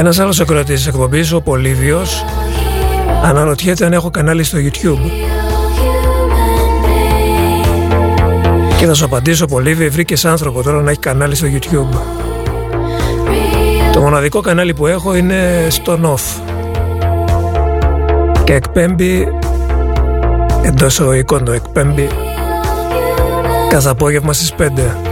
being. 0.09 0.18
Ένας 0.18 0.20
άλλος 0.20 0.40
ακροατής 0.40 0.74
της 0.74 0.86
εκπομπής, 0.86 1.32
ο 1.32 1.40
Πολύβιος, 1.40 2.24
αναρωτιέται 3.24 3.84
αν 3.84 3.92
έχω 3.92 4.11
κανάλι 4.11 4.44
στο 4.44 4.59
YouTube. 4.59 5.11
Και 8.78 8.86
θα 8.86 8.94
σου 8.94 9.04
απαντήσω 9.04 9.46
Πολύβιο, 9.46 9.90
βρήκες 9.90 10.24
άνθρωπο 10.24 10.62
τώρα 10.62 10.82
να 10.82 10.90
έχει 10.90 10.98
κανάλι 10.98 11.34
στο 11.34 11.46
YouTube. 11.46 11.98
Το 13.92 14.00
μοναδικό 14.00 14.40
κανάλι 14.40 14.74
που 14.74 14.86
έχω 14.86 15.14
είναι 15.14 15.66
στο 15.68 15.98
NOF. 16.02 16.42
Και 18.44 18.54
εκπέμπει 18.54 19.28
εντός 20.62 21.00
οικών 21.18 21.44
το 21.44 21.52
εκπέμπει 21.52 22.09
κάθε 23.68 23.88
απόγευμα 23.88 24.32
στις 24.32 24.54
5. 24.59 25.07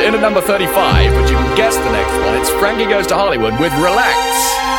And 0.00 0.14
in 0.14 0.14
at 0.14 0.24
number 0.24 0.40
35, 0.40 1.12
but 1.12 1.28
you 1.28 1.36
can 1.36 1.56
guess 1.56 1.76
the 1.76 1.92
next 1.92 2.16
one, 2.24 2.34
it's 2.40 2.48
Frankie 2.56 2.88
Goes 2.88 3.06
to 3.08 3.14
Hollywood 3.14 3.52
with 3.60 3.70
Relax. 3.84 4.16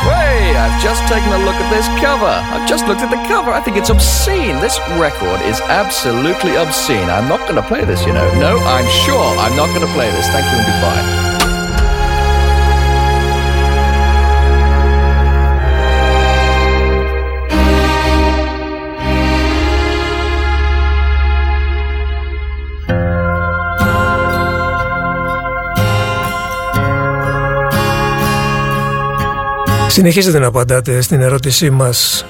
Hey, 0.02 0.50
I've 0.50 0.82
just 0.82 1.06
taken 1.06 1.30
a 1.30 1.38
look 1.46 1.54
at 1.54 1.70
this 1.70 1.86
cover. 2.02 2.26
I've 2.26 2.68
just 2.68 2.88
looked 2.88 3.02
at 3.02 3.10
the 3.14 3.22
cover. 3.30 3.52
I 3.52 3.60
think 3.60 3.76
it's 3.76 3.88
obscene. 3.88 4.58
This 4.58 4.80
record 4.98 5.38
is 5.46 5.60
absolutely 5.70 6.56
obscene. 6.56 7.06
I'm 7.08 7.28
not 7.28 7.38
going 7.46 7.54
to 7.54 7.62
play 7.62 7.84
this, 7.84 8.04
you 8.04 8.12
know. 8.12 8.26
No, 8.34 8.58
I'm 8.66 8.88
sure 9.06 9.22
I'm 9.38 9.54
not 9.54 9.68
going 9.70 9.86
to 9.86 9.92
play 9.94 10.10
this. 10.10 10.26
Thank 10.26 10.42
you 10.50 10.58
and 10.58 10.66
goodbye. 10.66 11.31
Συνεχίζετε 30.02 30.38
να 30.38 30.46
απαντάτε 30.46 31.00
στην 31.00 31.20
ερώτησή 31.20 31.70
μας 31.70 32.26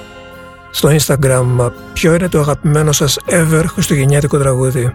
στο 0.71 0.97
Instagram 0.97 1.71
ποιο 1.93 2.15
είναι 2.15 2.29
το 2.29 2.39
αγαπημένο 2.39 2.93
σας 2.93 3.19
ever 3.27 3.65
χριστουγεννιάτικο 3.67 4.39
τραγούδι; 4.39 4.95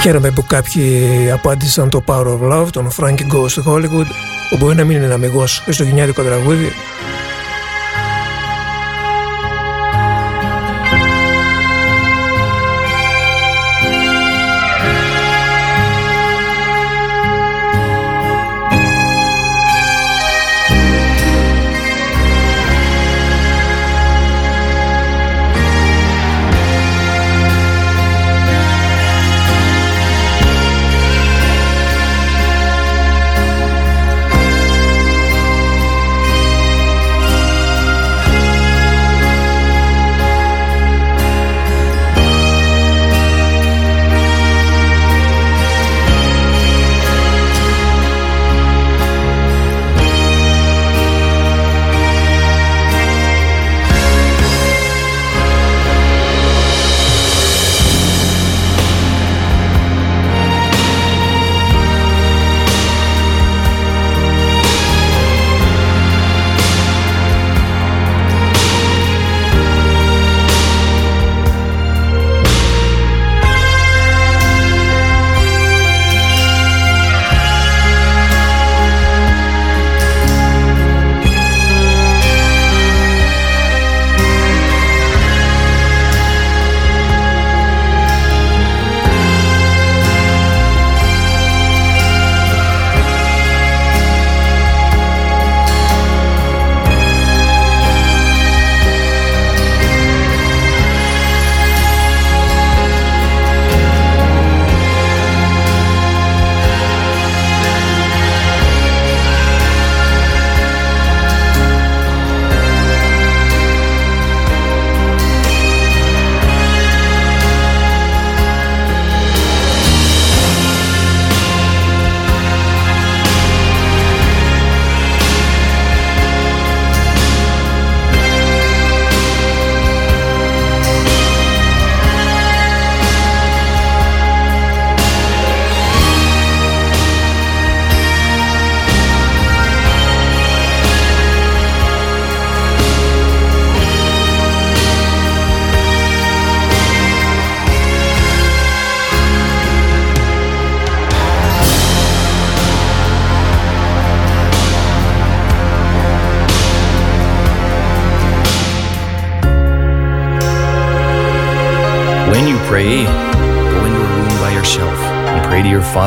Χαίρομαι 0.00 0.30
που 0.30 0.44
κάποιοι 0.46 1.30
απάντησαν 1.32 1.88
το 1.90 2.02
Power 2.06 2.26
of 2.26 2.52
Love, 2.52 2.68
τον 2.70 2.90
Frankie 2.96 3.32
Goes 3.32 3.62
to 3.62 3.72
Hollywood, 3.72 4.06
που 4.50 4.56
μπορεί 4.58 4.76
να 4.76 4.84
μην 4.84 4.96
είναι 4.96 5.04
ένα 5.04 5.14
αμυγός 5.14 5.60
χριστουγεννιάτικο 5.64 6.22
τραγούδι. 6.22 6.72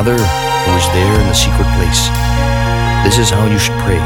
Father 0.04 0.20
who 0.20 0.76
is 0.76 0.86
there 0.92 1.18
in 1.18 1.26
the 1.28 1.32
secret 1.32 1.64
place. 1.80 2.08
This 3.08 3.16
is 3.16 3.30
how 3.30 3.46
you 3.46 3.58
should 3.58 3.78
pray. 3.80 3.96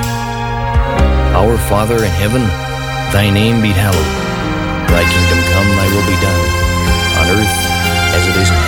Our 1.34 1.58
Father 1.58 1.96
in 1.96 2.12
heaven, 2.22 2.42
thy 3.12 3.30
name 3.30 3.60
be 3.60 3.70
hallowed. 3.70 4.12
Thy 4.86 5.02
kingdom 5.02 5.40
come, 5.50 5.66
thy 5.74 5.88
will 5.90 6.06
be 6.06 6.14
done, 6.22 6.44
on 7.18 7.26
earth 7.34 7.56
as 8.14 8.28
it 8.28 8.36
is 8.36 8.48
in 8.48 8.54
heaven. 8.54 8.67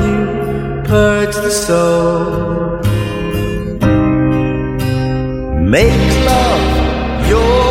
soul. 1.51 2.79
Make 5.59 6.25
love 6.25 7.27
your 7.29 7.70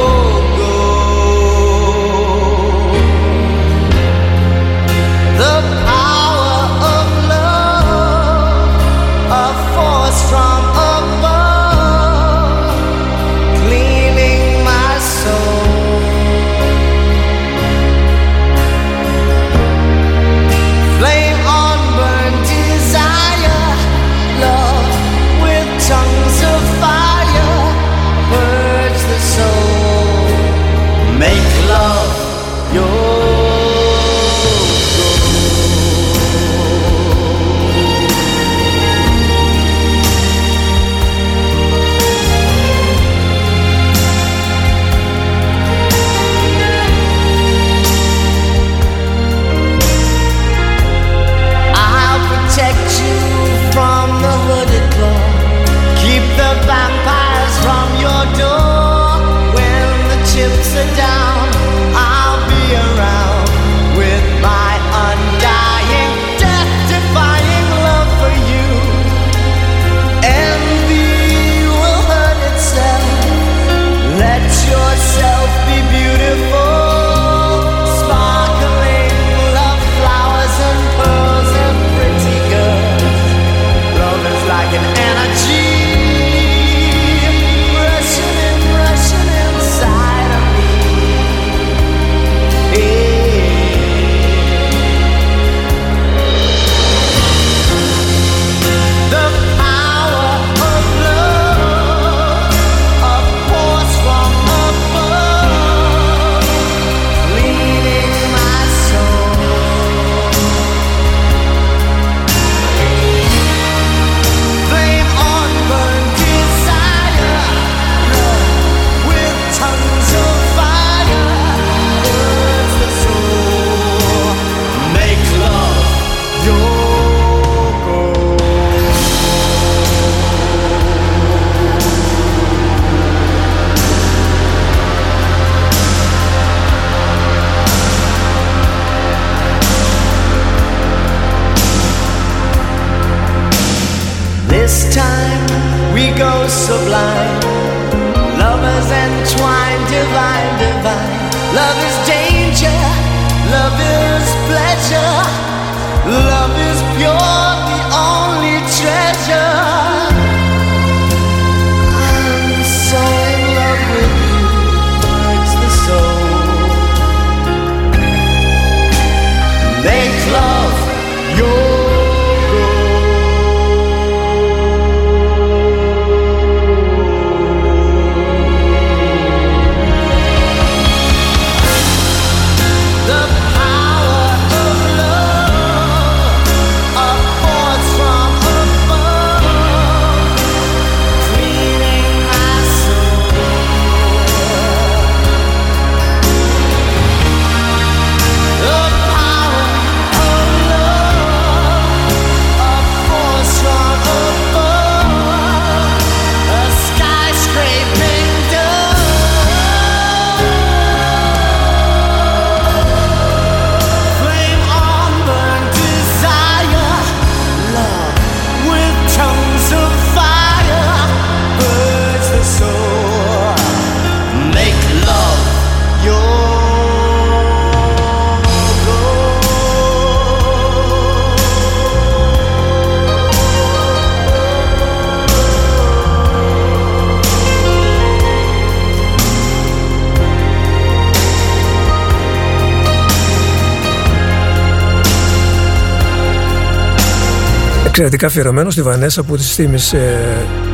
Εξαιρετικά 248.01 248.27
αφιερωμένο 248.27 248.71
στη 248.71 248.83
Βανέσα 248.83 249.23
που 249.23 249.37
της 249.37 249.55
θύμισε 249.55 250.19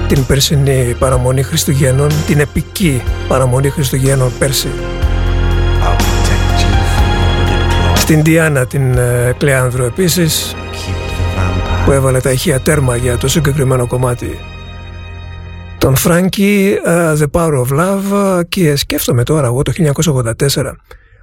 την 0.09 0.27
περσινή 0.27 0.97
παραμονή 0.99 1.43
Χριστουγέννων, 1.43 2.09
την 2.27 2.41
επική 2.41 3.03
παραμονή 3.29 3.71
Χριστουγέννων 3.71 4.33
πέρσι. 4.39 4.69
Στην 7.95 8.23
Διάννα 8.23 8.67
την 8.67 8.99
ε, 8.99 9.35
Κλεάνδρου 9.39 9.85
επίσης 9.85 10.55
που 11.85 11.93
έβαλε 11.93 12.21
τα 12.21 12.31
ηχεία 12.31 12.61
τέρμα 12.61 12.97
για 12.97 13.17
το 13.17 13.29
συγκεκριμένο 13.29 13.87
κομμάτι 13.87 14.39
τον 15.79 15.97
Φράνκι 15.97 16.77
uh, 16.87 17.17
The 17.17 17.31
Power 17.31 17.65
of 17.67 17.81
Love 17.81 18.41
και 18.49 18.77
σκέφτομαι 18.77 19.23
τώρα 19.23 19.47
εγώ 19.47 19.63
το 19.63 19.73
1984 20.05 20.73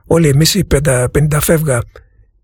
όλοι 0.08 0.28
εμείς 0.28 0.56
οι 0.56 0.68
50, 0.74 1.06
50 1.32 1.38
φεύγα 1.42 1.82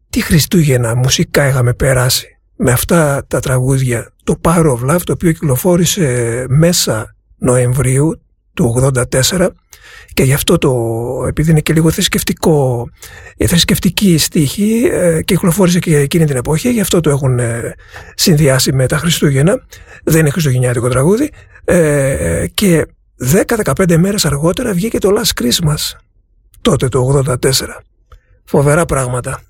τι 0.10 0.22
Χριστούγεννα 0.22 0.95
μουσικά 0.95 1.48
είχαμε 1.48 1.73
περάσει 1.73 2.39
με 2.61 2.72
αυτά 2.72 3.26
τα 3.27 3.40
τραγούδια 3.40 4.11
το 4.23 4.40
Power 4.44 4.65
of 4.65 4.91
Love 4.91 5.02
το 5.03 5.11
οποίο 5.11 5.31
κυκλοφόρησε 5.31 6.45
μέσα 6.49 7.15
Νοεμβρίου 7.38 8.22
του 8.53 8.91
84 9.30 9.49
και 10.14 10.23
γι' 10.23 10.34
αυτό 10.34 10.57
το, 10.57 10.72
επειδή 11.27 11.52
είναι 11.52 11.60
και 11.60 11.73
λίγο 11.73 11.91
θρησκευτικό, 11.91 12.90
η 13.38 13.45
θρησκευτική 13.45 14.18
στίχη 14.18 14.90
ε, 14.91 15.15
και 15.15 15.34
κυκλοφόρησε 15.34 15.80
και 15.80 15.98
εκείνη 15.98 16.26
την 16.26 16.36
εποχή, 16.36 16.69
γι' 16.72 16.81
αυτό 16.81 16.99
το 16.99 17.10
έχουν 17.10 17.40
ε, 17.40 17.76
συνδυάσει 18.15 18.73
με 18.73 18.88
τα 18.88 18.98
Χριστούγεννα. 18.98 19.65
Δεν 20.03 20.19
είναι 20.19 20.30
χριστουγεννιάτικο 20.30 20.88
τραγούδι. 20.88 21.30
Ε, 21.65 22.45
και 22.53 22.86
10-15 23.45 23.98
μέρες 23.98 24.26
αργότερα 24.26 24.73
βγήκε 24.73 24.98
το 24.98 25.10
Last 25.18 25.44
Christmas, 25.44 25.99
τότε 26.61 26.88
το 26.88 27.23
84. 27.26 27.36
Φοβερά 28.45 28.86
πράγματα. 28.86 29.41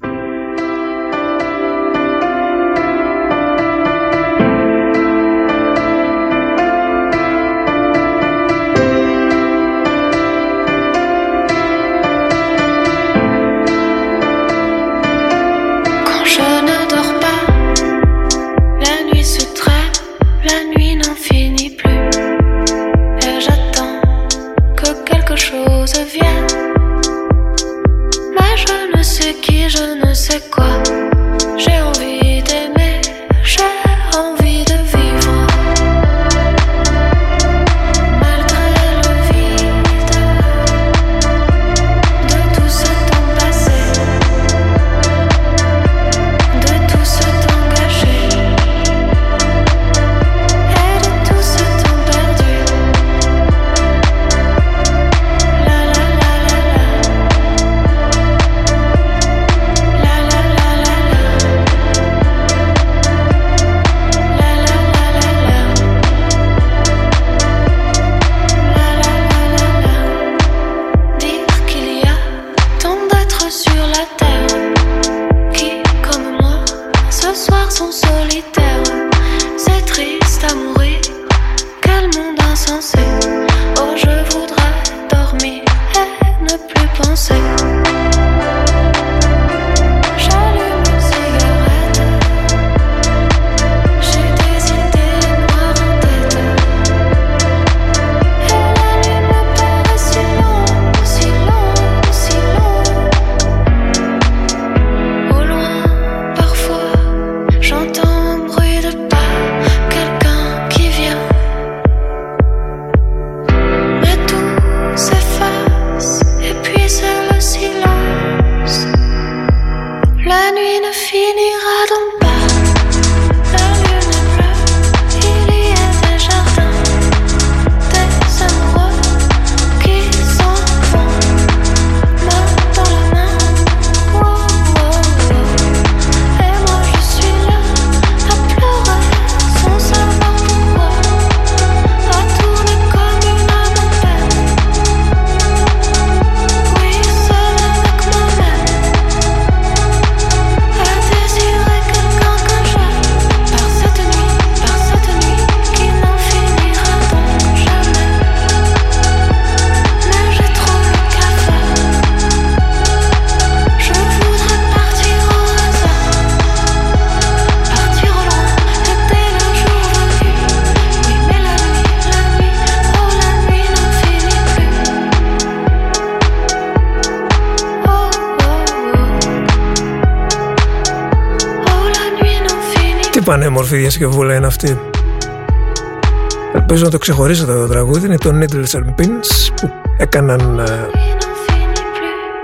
Να 186.90 186.95
το 186.95 187.02
ξεχωρίσετε 187.02 187.53
το 187.53 187.68
τραγούδι. 187.68 188.06
Είναι 188.06 188.18
το 188.18 188.30
Needles 188.34 188.78
and 188.78 189.02
Pins 189.02 189.53
που 189.56 189.70
έκαναν 189.98 190.60
ε, 190.60 190.64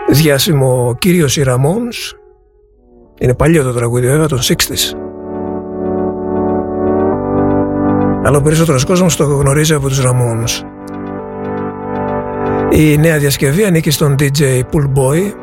διάσημο 0.09 0.87
ο 0.87 0.95
κύριος 0.95 1.37
οι 1.37 1.43
Ramones. 1.47 2.17
Είναι 3.19 3.33
παλιό 3.33 3.63
το 3.63 3.73
τραγούδι 3.73 4.07
βέβαια 4.07 4.27
των 4.27 4.39
60's. 4.39 4.95
Αλλά 8.23 8.37
ο 8.37 8.41
περισσότερος 8.41 8.85
κόσμος 8.85 9.15
το 9.15 9.23
γνωρίζει 9.23 9.73
από 9.73 9.87
τους 9.87 10.01
Ramones. 10.03 10.63
Η 12.71 12.97
νέα 12.97 13.17
διασκευή 13.17 13.63
ανήκει 13.63 13.91
στον 13.91 14.15
DJ 14.19 14.59
Pool 14.71 14.91
Boy 14.95 15.33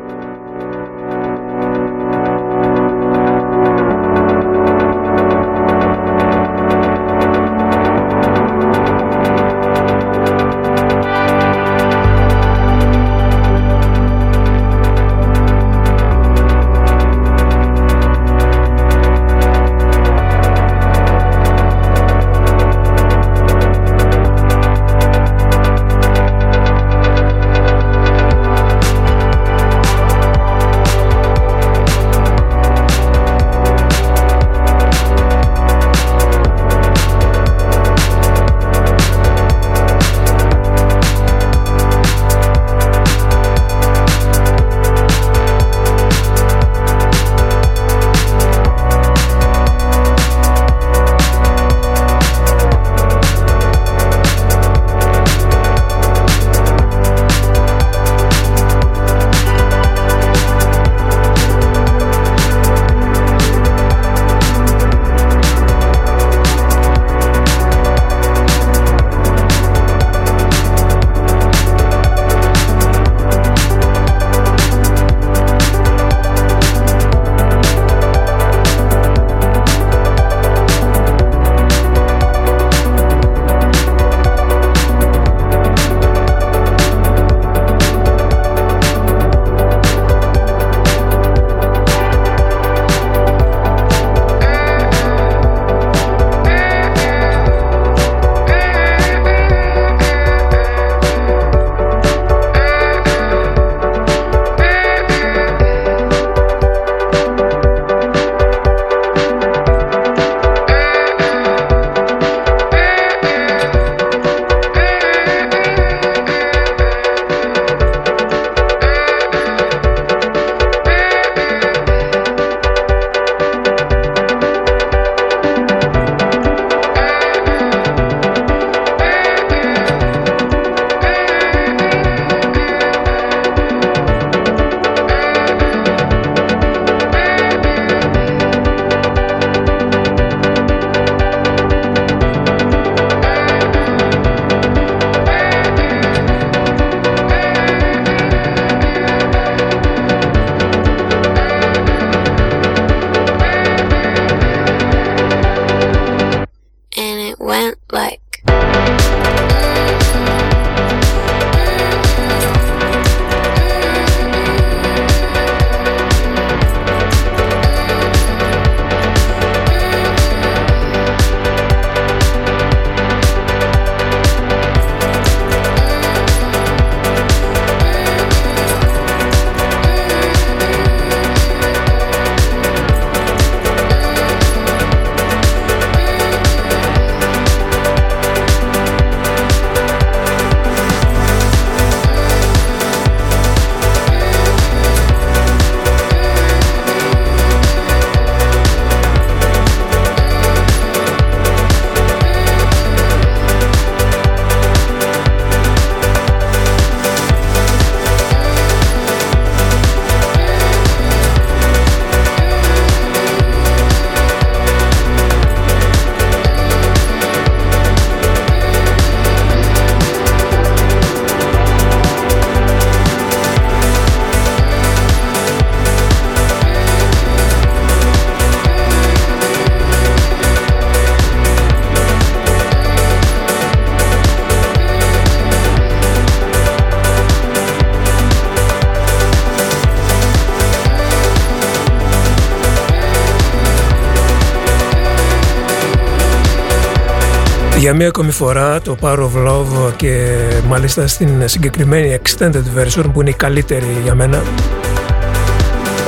Για 247.83 247.93
μία 247.93 248.07
ακόμη 248.07 248.31
φορά 248.31 248.81
το 248.81 248.97
Power 249.01 249.17
of 249.17 249.47
Love 249.47 249.93
και 249.95 250.35
μάλιστα 250.67 251.07
στην 251.07 251.29
συγκεκριμένη 251.45 252.17
extended 252.23 252.63
version 252.77 253.03
που 253.13 253.21
είναι 253.21 253.29
η 253.29 253.33
καλύτερη 253.33 253.85
για 254.03 254.15
μένα 254.15 254.41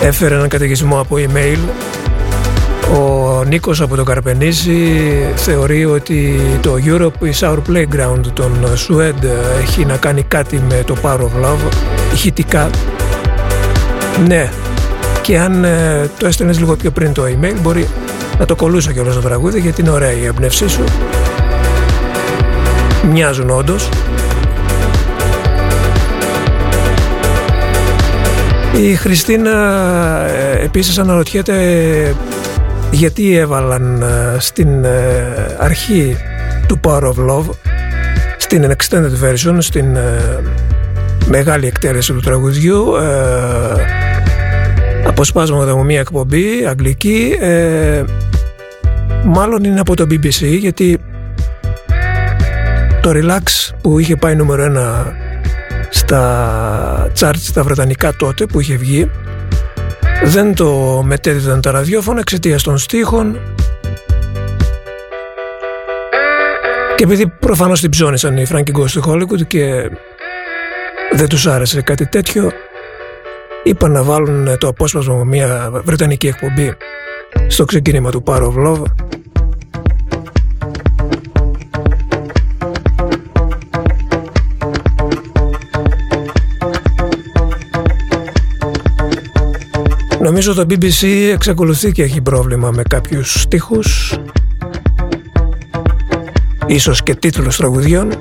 έφερε 0.03 0.35
έναν 0.35 0.47
καταιγισμό 0.47 0.99
από 0.99 1.15
email. 1.15 1.57
Ο 2.97 3.43
Νίκος 3.43 3.81
από 3.81 3.95
το 3.95 4.03
Καρπενήσι 4.03 5.02
θεωρεί 5.35 5.85
ότι 5.85 6.39
το 6.61 6.76
Europe 6.85 7.26
is 7.26 7.49
our 7.49 7.57
playground. 7.69 8.22
Των 8.34 8.77
Σουέντ 8.77 9.23
έχει 9.61 9.85
να 9.85 9.97
κάνει 9.97 10.23
κάτι 10.23 10.61
με 10.69 10.84
το 10.85 10.95
Power 11.02 11.19
of 11.19 11.45
Love 11.45 11.72
ηχητικά. 12.14 12.69
Ναι 14.27 14.49
και 15.22 15.39
αν 15.39 15.64
ε, 15.64 16.10
το 16.18 16.27
έστελνες 16.27 16.60
λίγο 16.60 16.76
πιο 16.76 16.91
πριν 16.91 17.14
το 17.14 17.23
email 17.23 17.56
μπορεί 17.61 17.88
να 18.39 18.45
το 18.45 18.56
κολούσα 18.56 18.91
κιόλας 18.91 19.15
το 19.15 19.22
τραγούδι 19.22 19.60
γιατί 19.60 19.81
είναι 19.81 19.89
ωραία 19.89 20.11
η 20.11 20.26
έμπνευσή 20.26 20.68
σου 20.69 20.84
μοιάζουν 23.11 23.49
όντως. 23.49 23.90
Η 28.82 28.95
Χριστίνα 28.95 29.52
ε, 30.27 30.64
επίσης 30.64 30.98
αναρωτιέται 30.98 32.15
γιατί 32.91 33.36
έβαλαν 33.36 34.02
ε, 34.02 34.40
στην 34.40 34.84
ε, 34.84 35.57
αρχή 35.60 36.18
του 36.68 36.80
Power 36.84 37.02
of 37.02 37.30
Love 37.30 37.49
στην 38.38 38.76
extended 38.77 39.23
version, 39.23 39.57
στην 39.57 39.95
ε, 39.95 40.40
μεγάλη 41.27 41.68
εκτέλεση 41.68 42.14
του 42.14 42.19
τραγουδιού 42.19 42.95
ε, 42.95 43.86
αποσπάσματα 45.07 45.72
από 45.72 45.84
μια 45.84 45.99
εκπομπή 45.99 46.65
αγγλική 46.68 47.38
ε, 47.40 48.03
μάλλον 49.23 49.64
είναι 49.64 49.80
από 49.80 49.95
το 49.95 50.03
BBC 50.10 50.57
γιατί 50.60 50.99
το 53.06 53.11
Relax 53.14 53.73
που 53.82 53.99
είχε 53.99 54.15
πάει 54.15 54.36
νούμερο 54.36 54.64
ένα 54.64 55.15
στα 55.90 57.11
charts 57.19 57.49
τα 57.53 57.64
βρετανικά 57.64 58.14
τότε 58.14 58.45
που 58.45 58.60
είχε 58.60 58.76
βγει 58.76 59.11
δεν 60.23 60.56
το 60.56 61.02
μετέδιδαν 61.06 61.61
τα 61.61 61.72
ραδιόφωνα 61.72 62.19
εξαιτίας 62.19 62.64
των 62.64 62.77
στίχων. 62.77 63.40
Και 66.95 67.03
επειδή 67.03 67.27
προφανώς 67.27 67.80
την 67.80 67.90
ψώνησαν 67.90 68.38
οι 68.38 68.45
Frankie 68.49 68.80
Ghost 68.80 68.90
του 68.91 69.03
Hollywood 69.07 69.48
και 69.48 69.90
δεν 71.11 71.27
τους 71.30 71.48
άρεσε 71.48 71.82
κάτι 71.82 72.07
τέτοιο 72.07 72.52
είπαν 73.64 73.91
να 73.91 74.03
βάλουν 74.03 74.57
το 74.57 74.68
απόσπασμα 74.68 75.14
από 75.14 75.26
μια 75.26 75.69
βρετανική 75.84 76.27
εκπομπή 76.27 76.73
στο 77.48 77.65
ξεκίνημα 77.65 78.11
του 78.11 78.23
Power 78.26 78.41
of 78.41 78.68
Love 78.68 78.84
Νομίζω 90.36 90.53
το 90.53 90.66
BBC 90.70 91.07
εξακολουθεί 91.34 91.91
και 91.91 92.03
έχει 92.03 92.22
πρόβλημα 92.22 92.72
με 92.72 92.84
κάποιους 92.90 93.41
στίχους. 93.41 94.18
Ίσως 96.66 97.03
και 97.03 97.16
τίτλους 97.16 97.57
τραγουδιών. 97.57 98.12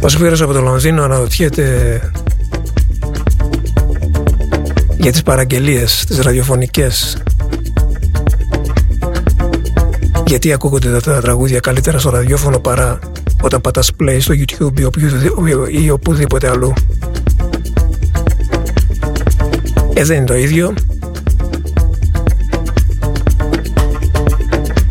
Ο 0.00 0.08
Σπύρος 0.08 0.42
από 0.42 0.52
το 0.52 0.60
Λονδίνο 0.60 1.02
αναρωτιέται 1.02 2.00
για 5.06 5.14
τις 5.14 5.24
παραγγελίες, 5.24 6.04
τις 6.08 6.18
ραδιοφωνικές. 6.18 7.16
Γιατί 10.26 10.52
ακούγονται 10.52 10.90
τα, 10.90 11.00
τα 11.00 11.20
τραγούδια 11.20 11.60
καλύτερα 11.60 11.98
στο 11.98 12.10
ραδιόφωνο 12.10 12.58
παρά 12.58 12.98
όταν 13.42 13.60
πατάς 13.60 13.92
play 14.00 14.16
στο 14.20 14.34
YouTube 14.34 14.80
ή, 14.80 14.84
οποιοδη- 14.84 15.84
ή 15.84 15.90
οπουδήποτε 15.90 16.48
αλλού. 16.48 16.72
Ε, 19.94 20.04
δεν 20.04 20.16
είναι 20.16 20.26
το 20.26 20.34
ίδιο. 20.34 20.74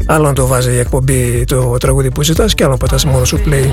Άλλο 0.06 0.28
να 0.28 0.34
το 0.34 0.48
βάζει 0.48 0.72
η 0.72 0.78
εκπομπή 0.78 1.44
το 1.46 1.78
τραγούδι 1.78 2.12
που 2.12 2.24
ζητάς 2.24 2.54
και 2.54 2.64
άλλο 2.64 2.72
να 2.72 2.78
πατάς 2.78 3.06
μόνο 3.06 3.26
σου 3.26 3.38
play. 3.46 3.72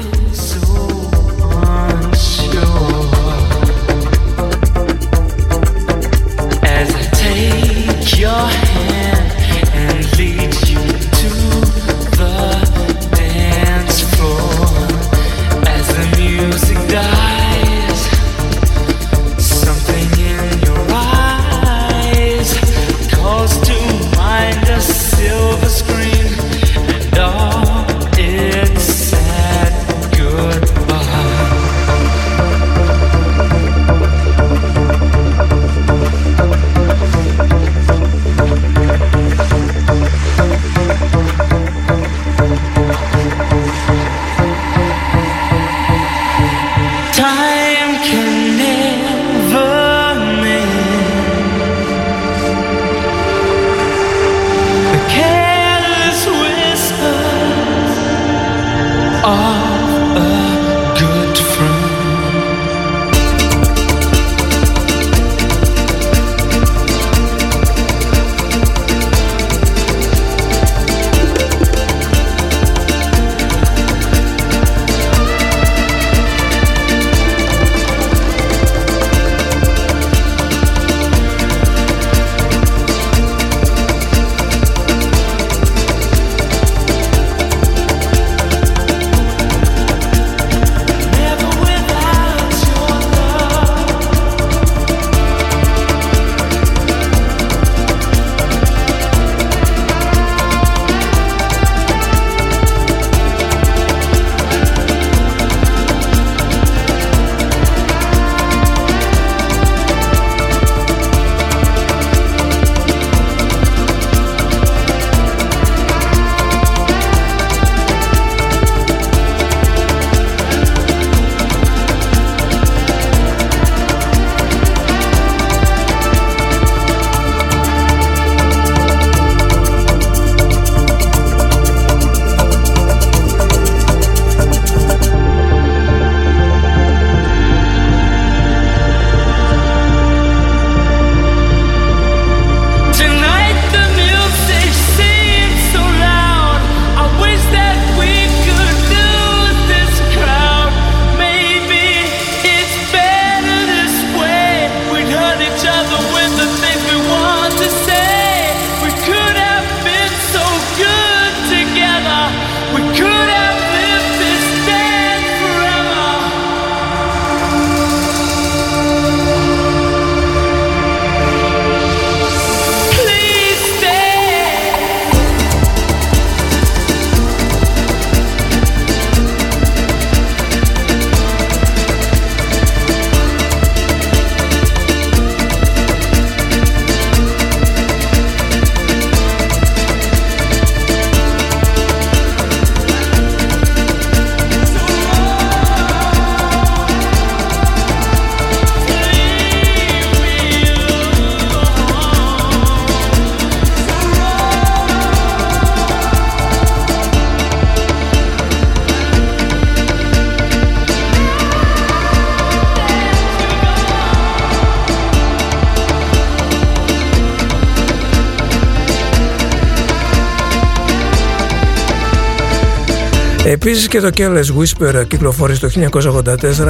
Επίσης 223.53 223.89
και 223.89 224.01
το 224.01 224.11
Careless 224.17 224.59
Whisper 224.59 225.07
κυκλοφόρησε 225.09 225.61
το 225.61 225.91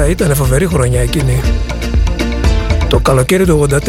1984, 0.05 0.09
ήταν 0.09 0.35
φοβερή 0.35 0.67
χρονιά 0.67 1.01
εκείνη. 1.01 1.41
Το 2.87 2.99
καλοκαίρι 2.99 3.45
του 3.45 3.67
84 3.69 3.79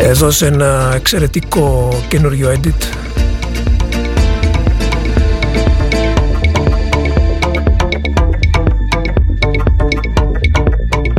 έδωσε 0.00 0.46
ένα 0.46 0.92
εξαιρετικό 0.94 1.98
καινούριο 2.08 2.52
edit 2.52 2.96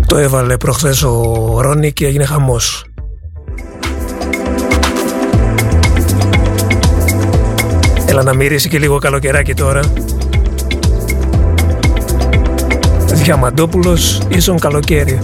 Το 0.05 0.17
έβαλε 0.17 0.57
προχθές 0.57 1.03
ο 1.03 1.57
Ρόνι 1.61 1.91
και 1.91 2.05
έγινε 2.05 2.25
χαμός. 2.25 2.86
Έλα 8.09 8.23
να 8.23 8.33
μυρίσει 8.33 8.69
και 8.69 8.79
λίγο 8.79 8.97
καλοκαιράκι 8.97 9.53
τώρα. 9.53 9.81
Διαμαντόπουλος 13.13 14.21
ίσον 14.29 14.59
καλοκαίρι. 14.59 15.19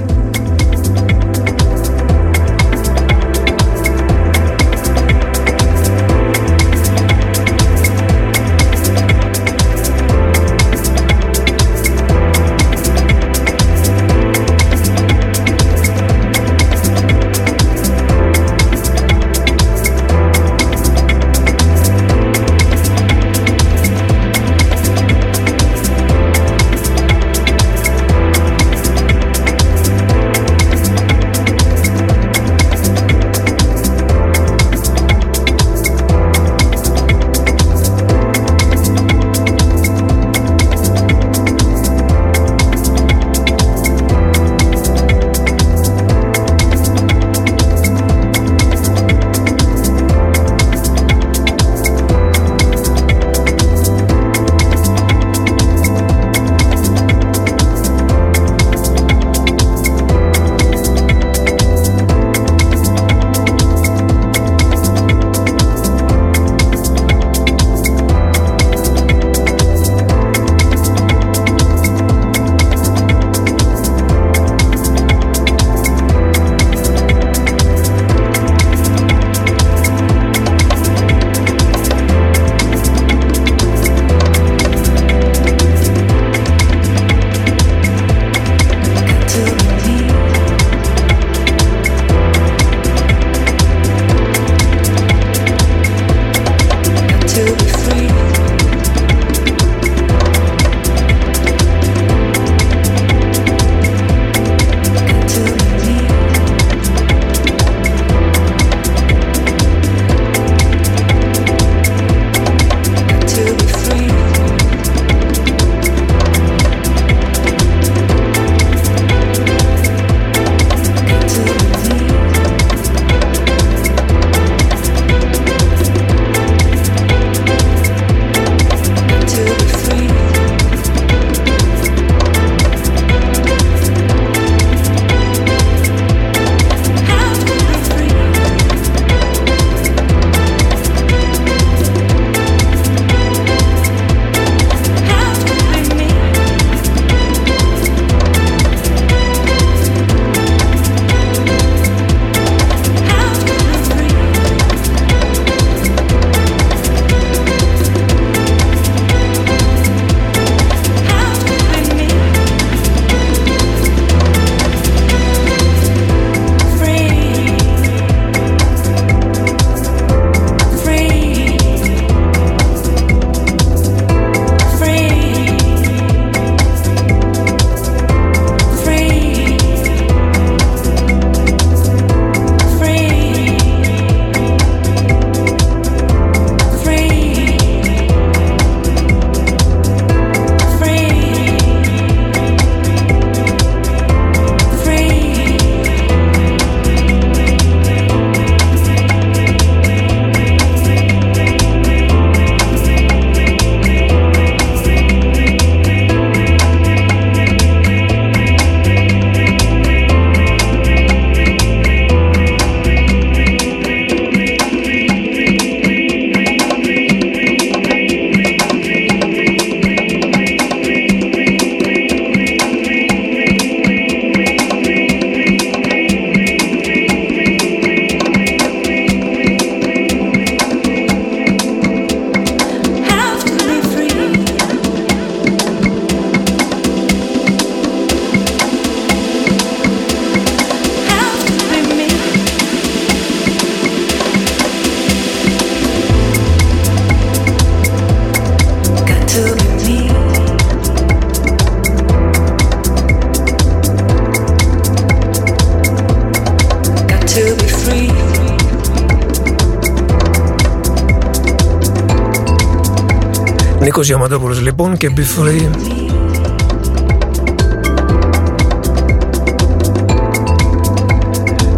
Νίκος 263.96 264.08
Διαμαντόπουλος 264.08 264.62
λοιπόν 264.62 264.98
και 264.98 265.12
Be 265.16 265.20
Free 265.20 265.70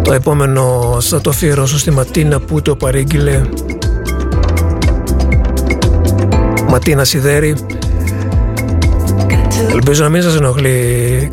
Το 0.02 0.12
επόμενο 0.12 0.96
θα 1.00 1.20
το 1.20 1.30
αφιερώσω 1.30 1.78
στη 1.78 1.90
Ματίνα 1.90 2.40
που 2.40 2.62
το 2.62 2.76
παρήγγειλε. 2.76 3.42
Ματίνα 6.68 7.04
Σιδέρη. 7.04 7.56
Ελπίζω 9.70 10.02
να 10.02 10.08
μην 10.08 10.22
σας 10.22 10.36
ενοχλεί 10.36 11.28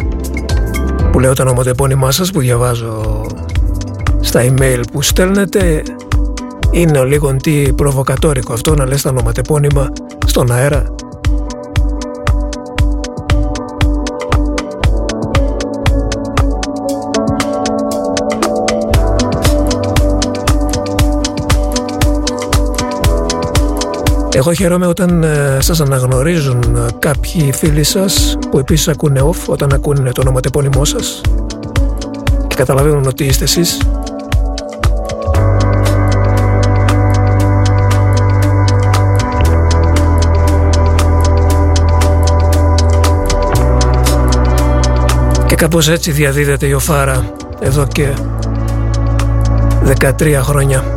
που 1.12 1.20
λέω 1.20 1.34
τα 1.34 1.44
ονοματεπώνυμά 1.44 2.12
σας 2.12 2.32
που 2.32 2.40
διαβάζω 2.40 3.26
στα 4.20 4.42
email 4.44 4.82
που 4.92 5.02
στέλνετε. 5.02 5.84
Είναι 6.72 7.04
λίγο 7.04 7.36
τι 7.36 7.74
προβοκατόρικο 7.74 8.54
αυτό 8.54 8.76
να 8.76 8.86
λες 8.86 9.02
τα 9.02 9.10
ονοματεπώνυμα 9.10 9.90
στον 10.34 10.52
αέρα 10.52 10.84
Εγώ 24.34 24.54
χαίρομαι 24.54 24.88
όταν 24.88 25.24
ε, 25.24 25.58
σας 25.60 25.82
αναγνωρίζουν 25.82 26.62
ε, 26.76 26.86
κάποιοι 27.00 27.52
φίλοι 27.52 27.84
σας 27.84 28.38
που 28.50 28.60
επίσης 28.60 28.88
ακούνε 28.88 29.22
off 29.22 29.46
όταν 29.46 29.74
ακούνε 29.74 30.12
το 30.12 30.22
ονοματεπώνυμό 30.22 30.86
σας 30.86 31.22
και 32.48 32.56
καταλαβαίνουν 32.56 33.08
ότι 33.08 33.24
είστε 33.24 33.44
εσείς. 33.44 33.78
Κάπως 45.64 45.90
έτσι 45.90 46.12
διαδίδεται 46.12 46.66
η 46.66 46.74
οφάρα 46.74 47.34
εδώ 47.60 47.88
και 47.88 48.08
13 50.20 50.40
χρόνια. 50.42 50.93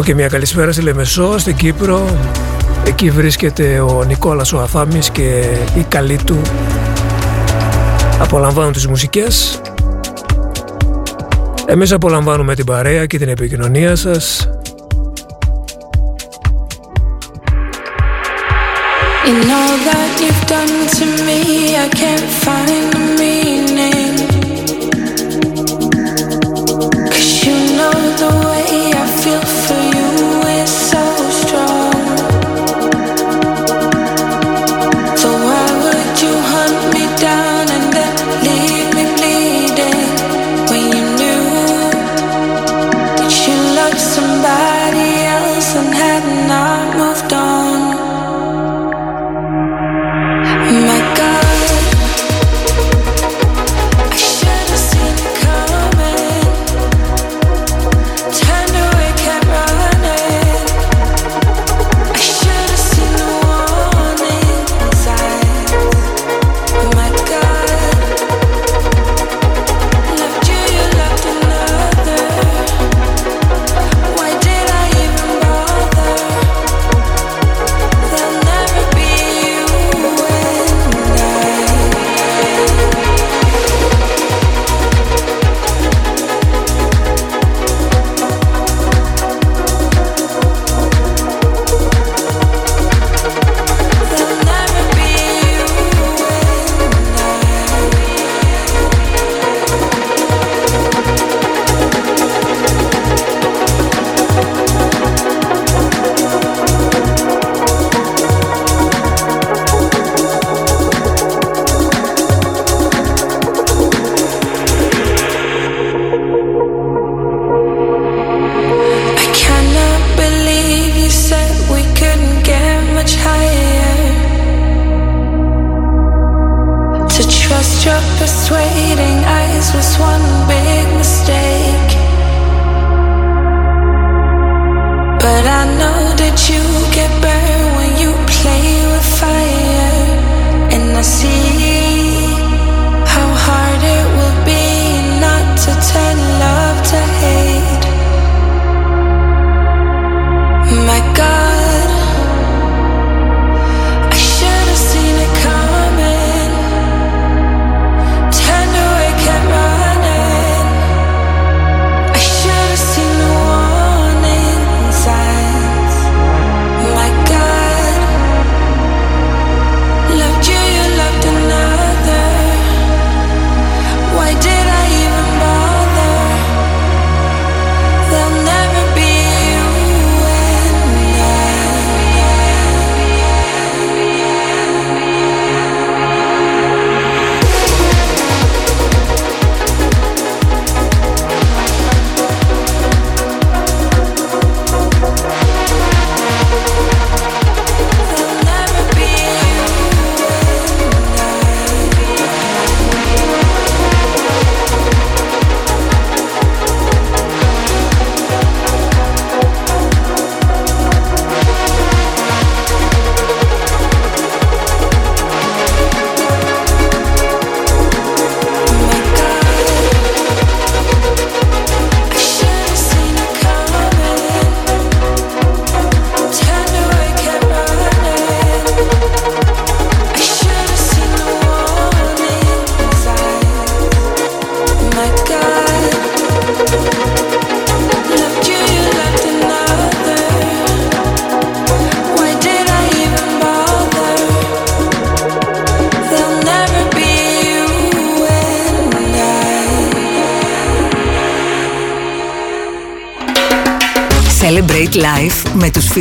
Πω 0.00 0.06
και 0.06 0.14
μια 0.14 0.28
καλησπέρα 0.28 0.72
στη 0.72 0.82
Λεμεσό, 0.82 1.38
στην 1.38 1.56
Κύπρο. 1.56 2.18
Εκεί 2.86 3.10
βρίσκεται 3.10 3.80
ο 3.80 4.04
Νικόλας 4.06 4.52
ο 4.52 4.60
Αφάμης 4.60 5.10
και 5.10 5.44
η 5.74 5.82
καλή 5.88 6.18
του 6.24 6.40
απολαμβάνουν 8.20 8.72
τις 8.72 8.86
μουσικές. 8.86 9.60
Εμείς 11.66 11.92
απολαμβάνουμε 11.92 12.54
την 12.54 12.64
παρέα 12.64 13.06
και 13.06 13.18
την 13.18 13.28
επικοινωνία 13.28 13.96
σας. 13.96 14.48
In 19.26 19.50
all 19.58 19.76
that 19.88 20.10
you've 20.22 20.44
done 20.54 20.76
to 20.98 21.06
me, 21.26 21.40
I 21.84 21.88
can't 22.00 22.30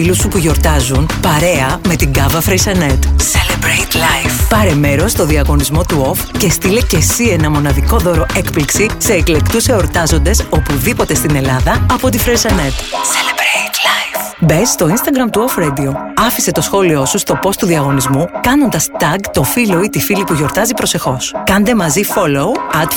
φίλους 0.02 0.18
σου 0.18 0.28
που 0.28 0.38
γιορτάζουν 0.38 1.10
παρέα 1.22 1.80
με 1.88 1.96
την 1.96 2.14
Κάβα 2.14 2.42
Freixenet. 2.42 3.04
Celebrate 3.04 3.96
Life. 3.96 4.32
Πάρε 4.50 4.74
μέρος 4.74 5.12
στο 5.12 5.26
διαγωνισμό 5.26 5.84
του 5.84 6.14
OFF 6.14 6.38
και 6.38 6.50
στείλε 6.50 6.82
και 6.82 6.98
εσύ 6.98 7.24
ένα 7.24 7.50
μοναδικό 7.50 7.98
δώρο 7.98 8.26
έκπληξη 8.36 8.90
σε 8.98 9.14
εκλεκτούς 9.14 9.68
εορτάζοντες 9.68 10.46
οπουδήποτε 10.50 11.14
στην 11.14 11.36
Ελλάδα 11.36 11.86
από 11.92 12.10
τη 12.10 12.18
Freixenet. 12.18 12.72
Celebrate 12.72 13.76
Life. 13.76 14.36
Μπες 14.40 14.66
στο 14.66 14.88
Instagram 14.88 15.32
του 15.32 15.50
Off 15.50 15.64
Radio. 15.64 15.92
Άφησε 16.16 16.52
το 16.52 16.62
σχόλιο 16.62 17.06
σου 17.06 17.18
στο 17.18 17.40
post 17.44 17.56
του 17.56 17.66
διαγωνισμού 17.66 18.30
κάνοντας 18.42 18.88
tag 19.00 19.20
το 19.34 19.44
φίλο 19.44 19.84
ή 19.84 19.90
τη 19.90 20.00
φίλη 20.00 20.24
που 20.24 20.34
γιορτάζει 20.34 20.74
προσεχώς. 20.74 21.34
Κάντε 21.44 21.76
μαζί 21.76 22.02
follow 22.16 22.78
at 22.82 22.90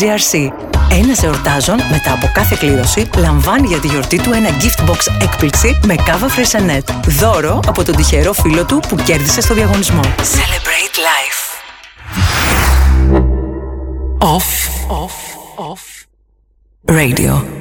GRC. 0.00 0.50
Ένας 0.90 1.22
εορτάζων 1.22 1.76
μετά 1.90 2.12
από 2.12 2.30
κάθε 2.34 2.56
κλήρωση 2.58 3.08
λαμβάνει 3.16 3.66
για 3.66 3.78
τη 3.78 3.86
γιορτή 3.86 4.22
του 4.22 4.32
ένα 4.32 4.48
gift 4.48 4.90
box 4.90 5.22
έκπληξη 5.22 5.78
με 5.86 5.94
κάβα 5.94 6.28
Freixenet. 6.28 6.88
Δώρο 7.06 7.60
από 7.66 7.84
τον 7.84 7.96
τυχερό 7.96 8.32
φίλο 8.32 8.64
του 8.64 8.80
που 8.88 8.96
κέρδισε 8.96 9.40
στο 9.40 9.54
διαγωνισμό. 9.54 10.00
Celebrate 10.00 10.96
life. 11.08 11.46
Off. 14.18 14.48
Off. 14.88 15.16
Off. 15.70 15.84
Radio. 16.88 17.55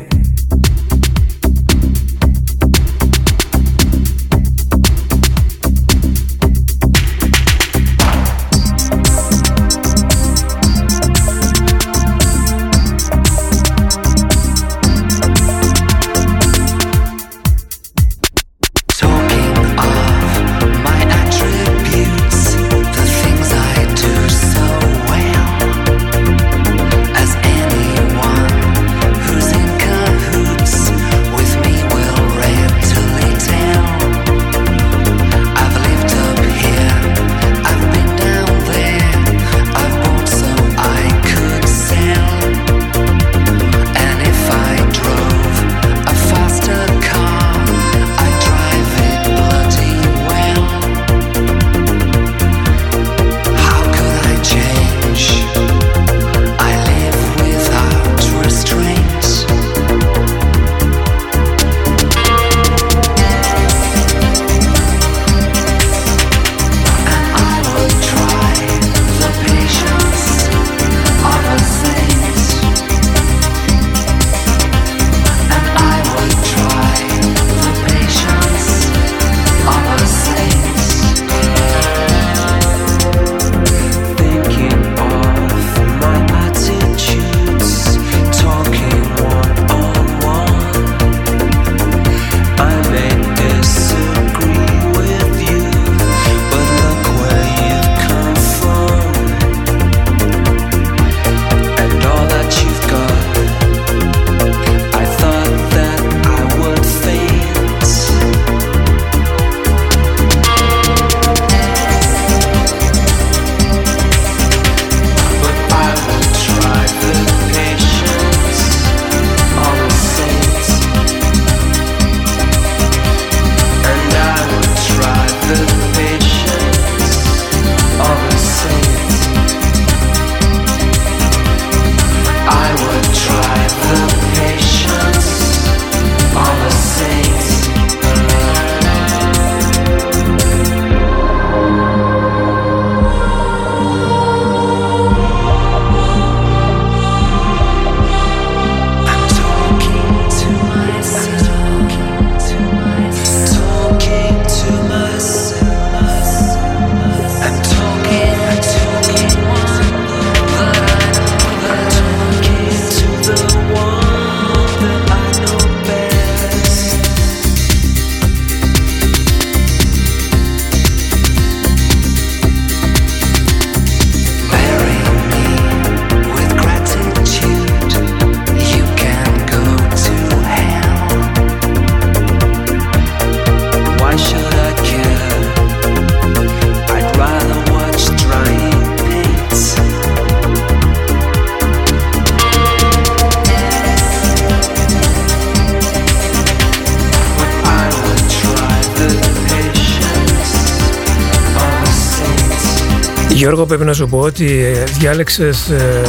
Γιώργο 203.65 203.83
πρέπει 203.83 203.97
να 203.99 204.05
σου 204.05 204.17
πω 204.17 204.25
ότι 204.25 204.63
ε, 204.63 204.83
διάλεξες 204.83 205.69
ε, 205.69 206.01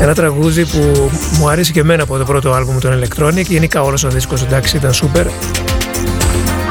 ένα 0.00 0.14
τραγούδι 0.14 0.66
που 0.66 1.10
μου 1.38 1.48
άρεσε 1.48 1.72
και 1.72 1.80
εμένα 1.80 2.02
από 2.02 2.18
το 2.18 2.24
πρώτο 2.24 2.52
άλμπουμ 2.52 2.78
των 2.78 3.00
Electronic. 3.00 3.44
Γενικά 3.48 3.82
όλος 3.82 4.04
ο 4.04 4.08
δίσκος 4.08 4.42
εντάξει 4.42 4.76
ήταν 4.76 4.92
σούπερ. 4.92 5.26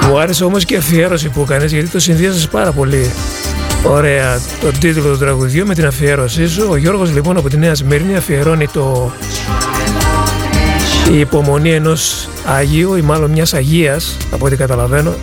Μου 0.08 0.20
άρεσε 0.20 0.44
όμως 0.44 0.66
και 0.66 0.74
η 0.74 0.78
αφιέρωση 0.78 1.30
που 1.30 1.42
έκανες 1.42 1.72
γιατί 1.72 1.88
το 1.88 2.00
συνδύασες 2.00 2.48
πάρα 2.48 2.72
πολύ 2.72 3.12
ωραία 3.84 4.40
τον 4.62 4.80
τίτλο 4.80 5.12
του 5.12 5.18
τραγουδιού 5.18 5.68
με 5.68 5.74
την 5.74 5.86
αφιέρωσή 5.86 6.48
σου. 6.48 6.68
Ο 6.70 6.76
Γιώργος 6.76 7.14
λοιπόν 7.14 7.38
από 7.38 7.50
τη 7.50 7.58
Νέα 7.58 7.76
Σμύρνη 7.76 8.16
αφιερώνει 8.16 8.68
το 8.68 9.12
η 11.12 11.20
υπομονή 11.20 11.74
ενός 11.74 12.28
Αγίου 12.46 12.96
ή 12.96 13.02
μάλλον 13.02 13.32
μιας 13.32 13.54
Αγίας 13.54 14.18
από 14.32 14.46
ό,τι 14.46 14.56
καταλαβαίνω 14.56 15.14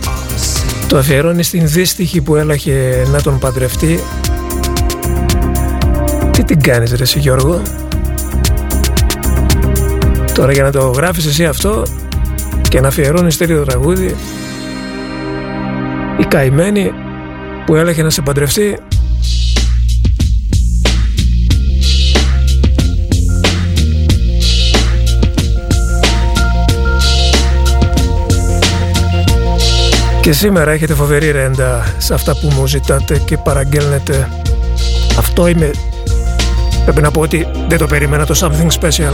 το 0.89 0.97
αφιερώνει 0.97 1.43
στην 1.43 1.67
δύστιχη 1.67 2.21
που 2.21 2.35
έλαχε 2.35 3.05
να 3.11 3.21
τον 3.21 3.39
παντρευτεί. 3.39 3.99
Τι 6.31 6.43
την 6.43 6.61
κάνεις 6.61 6.91
ρε 6.91 7.03
εσύ 7.03 7.19
Γιώργο; 7.19 7.61
Τώρα 10.33 10.51
για 10.51 10.63
να 10.63 10.71
το 10.71 10.87
γράφεις 10.89 11.25
εσύ 11.25 11.45
αυτό 11.45 11.83
και 12.69 12.81
να 12.81 12.87
αφιερώνεις 12.87 13.37
τέτοιο 13.37 13.63
τραγούδι 13.63 14.15
η 16.19 16.25
καημένη 16.25 16.91
που 17.65 17.75
έλαχε 17.75 18.03
να 18.03 18.09
σε 18.09 18.21
παντρευτεί 18.21 18.77
Και 30.21 30.31
σήμερα 30.31 30.71
έχετε 30.71 30.93
φοβερή 30.93 31.31
ρέντα 31.31 31.93
σε 31.97 32.13
αυτά 32.13 32.35
που 32.35 32.51
μου 32.55 32.67
ζητάτε 32.67 33.17
και 33.17 33.37
παραγγέλνετε. 33.37 34.29
Αυτό 35.17 35.47
είμαι... 35.47 35.71
Πρέπει 36.83 37.01
να 37.01 37.11
πω 37.11 37.21
ότι 37.21 37.47
δεν 37.67 37.77
το 37.77 37.85
περίμενα 37.85 38.25
το 38.25 38.33
something 38.41 38.81
special. 38.81 39.13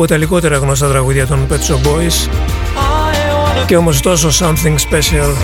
Από 0.00 0.08
τα 0.08 0.16
λιγότερα 0.16 0.56
γνωστά 0.56 0.88
τραγούδια 0.88 1.26
των 1.26 1.46
Pet 1.50 1.52
Shop 1.52 1.86
Boys 1.86 2.30
και 3.66 3.76
όμως 3.76 4.00
τόσο 4.00 4.28
something 4.28 4.74
special 4.74 5.34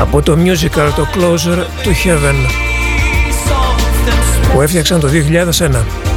από 0.00 0.22
το 0.22 0.36
musical 0.44 0.92
το 0.96 1.06
Closer 1.14 1.58
to 1.58 1.88
Heaven 1.88 2.34
που 4.52 4.60
έφτιαξαν 4.60 5.00
το 5.00 5.08
2001. 5.08 6.07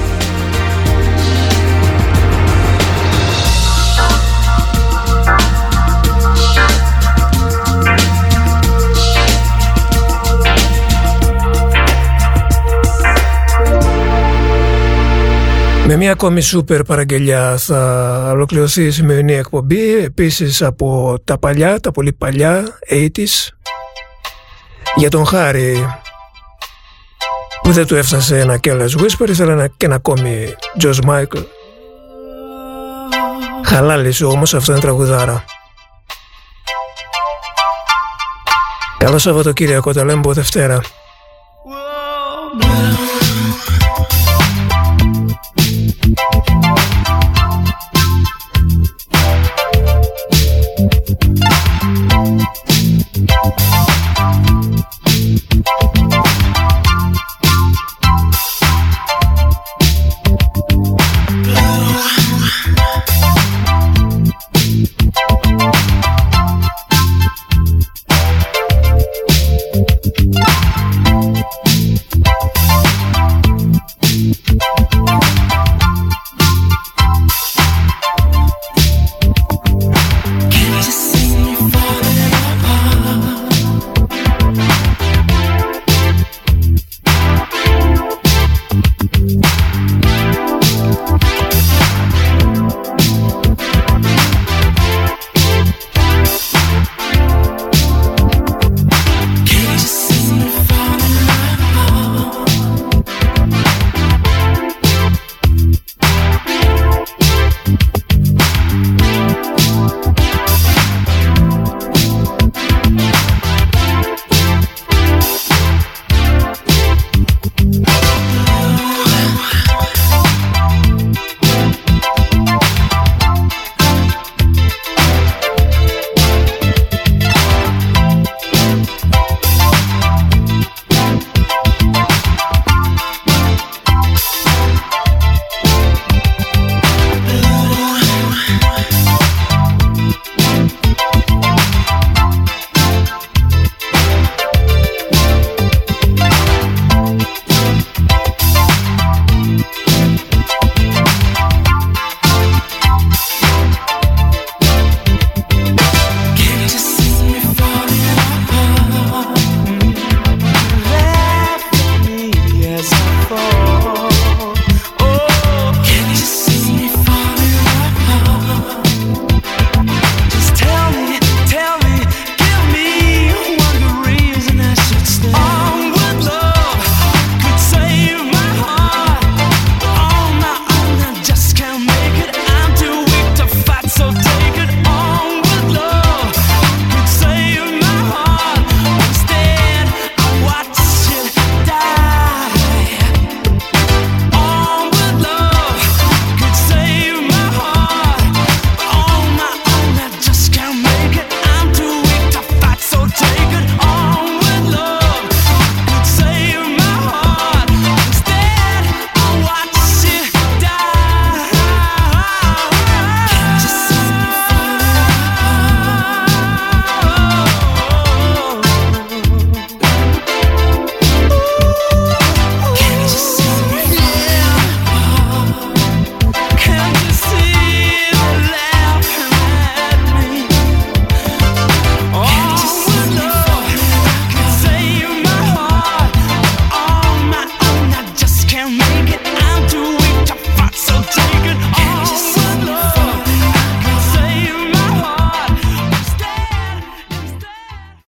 Με 15.91 15.97
μια 15.97 16.11
ακόμη 16.11 16.41
σούπερ 16.41 16.83
παραγγελιά 16.83 17.57
θα 17.57 18.29
ολοκληρωθεί 18.31 18.85
η 18.85 18.91
σημερινή 18.91 19.33
εκπομπή. 19.33 19.97
Επίσης 20.03 20.61
από 20.61 21.17
τα 21.23 21.37
παλιά, 21.37 21.79
τα 21.79 21.91
πολύ 21.91 22.13
παλιά 22.13 22.79
80's 22.89 23.47
για 24.95 25.09
τον 25.09 25.25
Χάρη 25.25 25.95
που 27.61 27.71
δεν 27.71 27.85
του 27.85 27.95
έφτασε 27.95 28.39
ένα 28.39 28.59
Careless 28.63 28.99
Whisper 28.99 29.29
ήθελε 29.29 29.51
ένα, 29.51 29.67
και 29.67 29.85
ένα 29.85 29.95
ακόμη 29.95 30.53
George 30.83 31.09
Michael. 31.09 31.45
Χαλάλη 33.65 34.11
σου 34.11 34.27
όμως 34.27 34.53
αυτό 34.53 34.71
είναι 34.71 34.81
τραγουδάρα. 34.81 35.43
Καλό 38.97 39.17
Σαββατοκύριακο 39.17 39.93
τα 39.93 40.05
λέμε 40.05 40.19
από 40.19 40.33
Δευτέρα 40.33 40.81